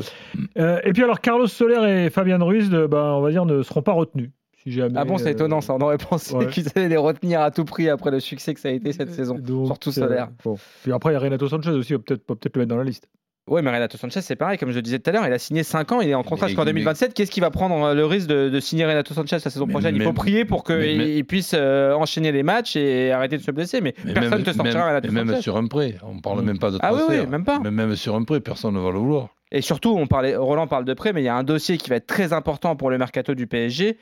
Euh, 0.59 0.81
et 0.85 0.93
puis 0.93 1.03
alors, 1.03 1.21
Carlos 1.21 1.47
Soler 1.47 2.05
et 2.07 2.11
Fabien 2.11 2.39
Ruiz, 2.43 2.69
euh, 2.73 2.87
ben, 2.87 2.99
on 3.15 3.23
va 3.23 3.31
dire, 3.31 3.47
ne 3.47 3.63
seront 3.63 3.83
pas 3.83 3.93
retenus. 3.93 4.31
Si 4.63 4.71
jamais, 4.71 4.95
Ah 4.97 5.05
bon, 5.05 5.17
c'est 5.19 5.27
euh, 5.29 5.31
étonnant 5.33 5.61
ça. 5.61 5.75
On 5.75 5.81
aurait 5.81 5.99
pensé 5.99 6.35
ouais. 6.35 6.47
qu'ils 6.49 6.67
allaient 6.77 6.89
les 6.89 6.97
retenir 6.97 7.41
à 7.41 7.51
tout 7.51 7.65
prix 7.65 7.89
après 7.89 8.11
le 8.13 8.21
succès 8.21 8.55
que 8.55 8.61
ça 8.61 8.69
a 8.69 8.73
été 8.73 8.93
cette 8.93 9.13
saison. 9.13 9.35
donc, 9.37 9.67
Surtout 9.67 9.89
euh, 9.89 9.93
Soler. 9.93 10.25
bon. 10.45 10.57
Puis 10.83 10.93
après, 10.93 11.11
il 11.11 11.15
y 11.15 11.17
a 11.17 11.21
Renato 11.21 11.49
Sanchez 11.49 11.71
aussi, 11.71 11.95
peut-être 11.99 12.25
peut 12.27 12.37
peut 12.37 12.51
le 12.55 12.61
mettre 12.61 12.69
dans 12.69 12.77
la 12.77 12.85
liste. 12.85 13.09
Oui, 13.49 13.61
mais 13.61 13.73
Renato 13.73 13.99
Sanchez, 13.99 14.21
c'est 14.21 14.37
pareil, 14.37 14.57
comme 14.57 14.71
je 14.71 14.77
le 14.77 14.83
disais 14.83 15.01
tout 15.01 15.11
à 15.11 15.13
l'heure, 15.13 15.27
il 15.27 15.33
a 15.33 15.39
signé 15.39 15.65
5 15.65 15.91
ans, 15.91 16.01
il 16.01 16.09
est 16.09 16.15
en 16.15 16.23
contrat 16.23 16.47
jusqu'en 16.47 16.63
mais- 16.65 16.71
2027. 16.71 17.13
Qu'est-ce 17.13 17.31
qui 17.33 17.41
va 17.41 17.51
prendre 17.51 17.75
euh, 17.87 17.93
le 17.95 18.07
risque 18.07 18.29
de, 18.29 18.49
de 18.49 18.61
signer 18.61 18.85
Renato 18.87 19.13
Sanchez 19.15 19.37
la 19.45 19.51
saison 19.51 19.67
Mais- 19.67 19.73
prochaine? 19.73 19.97
Il 19.97 20.03
faut 20.03 20.13
prier 20.13 20.45
pour 20.45 20.63
qu'il 20.63 21.25
puisse 21.27 21.53
euh, 21.55 21.93
enchaîner 21.95 22.31
les 22.31 22.45
matchs 22.45 22.77
et 22.77 23.11
arrêter 23.11 23.37
de 23.39 23.43
se 23.43 23.51
blesser. 23.51 23.81
Mais, 23.81 23.95
Mais 24.05 24.13
personne 24.15 24.31
ne 24.33 24.37
même, 24.37 24.45
te 24.45 24.53
sortira 24.53 24.79
même- 24.79 24.89
Renato 24.89 25.09
mais 25.09 25.15
même 25.25 25.29
Sanchez. 25.31 25.43
sur 25.43 25.57
un 25.57 25.67
prêt, 25.67 25.97
on 26.05 26.21
parle 26.21 26.43
Mm. 26.43 26.45
même 26.45 26.59
pas 26.61 26.71
de 26.71 26.79
Ah 26.81 26.93
oui, 26.93 26.99
transfert. 27.01 27.25
oui, 27.25 27.31
même 27.31 27.45
pas. 27.45 27.59
Mais 27.59 27.73
même 27.73 27.97
sur 27.97 28.15
un 28.15 28.23
prêt, 28.23 28.39
personne 28.41 28.75
ne 28.75 28.81
va 28.81 28.93
le 28.93 28.99
vouloir. 28.99 29.29
Et 29.51 29.61
surtout, 29.61 29.91
on 29.99 30.07
parlait, 30.07 30.37
Roland 30.37 30.69
parle 30.69 30.85
de 30.85 30.95
prêt, 30.95 31.13
mais 31.13 31.21
il 31.23 31.27
y 31.27 31.29
a 31.29 31.35
un 31.35 31.43
dossier 31.43 31.79
qui 31.79 31.91
va 31.91 31.97
être 31.97 32.07
très 32.07 32.33
important 32.33 32.77
pour 32.77 32.91
le 32.91 32.97
mercato 32.99 33.35
du 33.35 33.49
PSG 33.49 33.99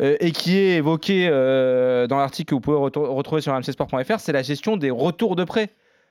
euh, 0.00 0.16
et 0.18 0.32
qui 0.32 0.56
est 0.58 0.76
évoqué 0.78 1.28
euh, 1.30 2.08
dans 2.08 2.18
l'article 2.18 2.50
que 2.50 2.54
vous 2.56 2.60
pouvez 2.60 2.76
retrouver 2.76 3.40
sur 3.40 3.54
mcsport.fr, 3.54 4.18
c'est 4.18 4.32
la 4.32 4.42
gestion 4.42 4.76
des 4.76 4.90
retours 4.90 5.36
de 5.36 5.44
prêt. 5.44 5.70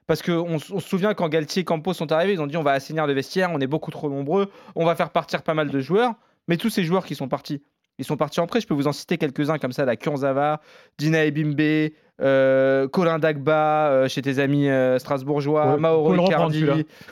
Parce 0.10 0.24
qu'on 0.24 0.56
on 0.56 0.58
se 0.58 0.80
souvient 0.80 1.14
quand 1.14 1.30
Galtier 1.30 1.62
et 1.62 1.66
Campos 1.66 1.94
sont 1.94 2.12
arrivés, 2.12 2.34
ils 2.34 2.42
ont 2.42 2.48
dit 2.48 2.58
on 2.58 2.64
va 2.64 2.72
assainir 2.72 3.06
le 3.06 3.14
vestiaire, 3.14 3.52
on 3.54 3.60
est 3.60 3.68
beaucoup 3.68 3.92
trop 3.92 4.10
nombreux, 4.10 4.50
on 4.74 4.84
va 4.84 4.96
faire 4.96 5.12
partir 5.12 5.44
pas 5.44 5.54
mal 5.54 5.70
de 5.70 5.80
joueurs. 5.82 6.16
Mais 6.48 6.58
tous 6.58 6.72
ces 6.72 6.84
joueurs 6.84 7.06
qui 7.06 7.14
sont 7.14 7.28
partis, 7.28 7.62
ils 8.00 8.06
sont 8.06 8.18
partis 8.18 8.40
en 8.40 8.48
prêt. 8.48 8.60
Je 8.60 8.66
peux 8.66 8.74
vous 8.74 8.88
en 8.88 8.92
citer 8.92 9.20
quelques-uns 9.20 9.60
comme 9.60 9.72
ça 9.72 9.86
la 9.86 9.96
Kurzawa, 9.98 10.62
Dina 10.98 11.26
Ebimbe, 11.26 11.92
euh, 12.22 12.88
Colin 12.88 13.20
Dagba 13.20 13.90
euh, 13.90 14.08
chez 14.08 14.24
tes 14.24 14.40
amis 14.40 14.68
euh, 14.68 14.98
strasbourgeois, 14.98 15.74
Ouais, 15.74 15.78
Mauro 15.78 16.16
Icardi. 16.16 16.66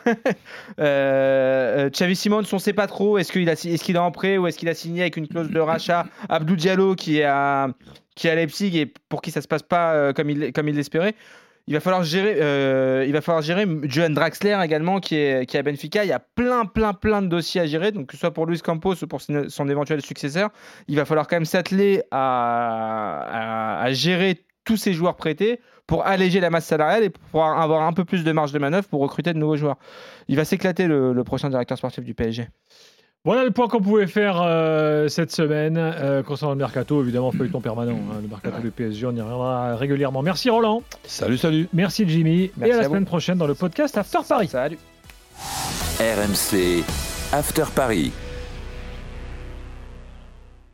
Xavi 0.80 2.16
Simons, 2.16 2.42
on 2.52 2.56
ne 2.56 2.60
sait 2.60 2.74
pas 2.74 2.88
trop. 2.88 3.20
Est-ce 3.20 3.32
qu'il 3.32 3.48
a, 3.48 3.52
est-ce 3.52 3.84
qu'il 3.84 3.96
est 3.96 4.00
en 4.00 4.10
prêt 4.10 4.40
ou 4.40 4.48
est-ce 4.48 4.58
qu'il 4.58 4.70
a 4.70 4.74
signé 4.74 5.02
avec 5.02 5.18
une 5.18 5.28
clause 5.28 5.52
de 5.52 5.60
rachat? 5.60 6.08
Abdou 6.30 6.56
Diallo 6.56 6.96
qui 6.96 7.20
est 7.20 7.26
à, 7.26 7.68
qui 8.16 8.26
est 8.26 8.32
à 8.32 8.36
Leipzig 8.36 8.76
et 8.76 8.92
pour 9.08 9.22
qui 9.22 9.30
ça 9.30 9.44
se 9.44 9.48
passe 9.48 9.62
pas 9.62 10.14
comme 10.14 10.32
il, 10.32 10.52
comme 10.52 10.68
il 10.68 10.76
l'espérait. 10.76 11.14
Il 11.68 11.74
va 11.74 11.82
falloir 11.82 12.02
gérer, 12.02 12.38
euh, 12.42 13.06
il 13.06 14.14
Draxler 14.14 14.58
également 14.64 15.02
qui 15.02 15.16
est, 15.16 15.54
à 15.54 15.64
Benfica. 15.64 16.06
Il 16.06 16.08
y 16.08 16.14
a 16.14 16.20
plein, 16.20 16.66
plein, 16.66 16.94
plein 16.94 17.22
de 17.22 17.28
dossiers 17.28 17.60
à 17.60 17.66
gérer. 17.66 17.92
Donc 17.92 18.08
que 18.08 18.14
ce 18.14 18.20
soit 18.22 18.34
pour 18.34 18.46
Luis 18.46 18.62
Campos 18.62 18.96
ou 19.04 19.08
pour 19.08 19.22
son, 19.22 19.70
éventuel 19.70 20.02
successeur, 20.02 20.50
il 20.88 20.96
va 20.96 21.04
falloir 21.04 21.28
quand 21.28 21.36
même 21.36 21.46
s'atteler 21.46 22.04
à, 22.10 23.82
à, 23.82 23.92
gérer 23.92 24.46
tous 24.64 24.78
ces 24.78 24.94
joueurs 24.94 25.18
prêtés 25.18 25.60
pour 25.88 26.06
alléger 26.06 26.40
la 26.40 26.50
masse 26.50 26.66
salariale 26.66 27.04
et 27.04 27.10
pour 27.10 27.22
pouvoir 27.24 27.62
avoir 27.62 27.84
un 27.84 27.94
peu 27.94 28.06
plus 28.06 28.24
de 28.24 28.32
marge 28.32 28.54
de 28.54 28.60
manœuvre 28.60 28.88
pour 28.88 29.02
recruter 29.02 29.34
de 29.34 29.38
nouveaux 29.38 29.58
joueurs. 29.58 29.78
Il 30.30 30.38
va 30.38 30.46
s'éclater 30.46 30.88
le 30.88 31.22
prochain 31.26 31.50
directeur 31.50 31.78
sportif 31.78 32.06
du 32.06 32.14
PSG. 32.14 32.48
Voilà 33.26 33.44
le 33.44 33.52
point 33.52 33.68
qu'on 33.68 33.82
pouvait 33.82 34.08
faire 34.08 34.42
euh, 34.42 35.08
cette 35.10 35.32
semaine 35.32 35.78
euh, 35.78 36.24
concernant 36.24 36.54
le 36.54 36.60
mercato. 36.60 37.02
Évidemment, 37.04 37.32
feuilleton 37.32 37.60
permanent. 37.60 37.98
hein, 38.12 38.20
le 38.22 38.28
mercato 38.30 38.60
du 38.62 38.72
PSG, 38.72 39.06
on 39.06 39.12
y 39.16 39.20
reviendra 39.22 39.76
régulièrement. 39.76 40.22
Merci 40.22 40.50
Roland. 40.50 40.82
Salut, 41.04 41.38
salut. 41.38 41.68
Merci 41.74 42.08
Jimmy. 42.08 42.52
Merci 42.56 42.72
et 42.72 42.74
à 42.74 42.78
la 42.78 42.84
à 42.84 42.88
vous. 42.88 42.94
semaine 42.94 43.06
prochaine 43.06 43.38
dans 43.38 43.48
le 43.48 43.56
podcast 43.56 43.98
After 43.98 44.20
Paris. 44.28 44.48
Salut. 44.48 44.78
RMC 46.00 46.84
After 47.34 47.66
Paris. 47.76 48.12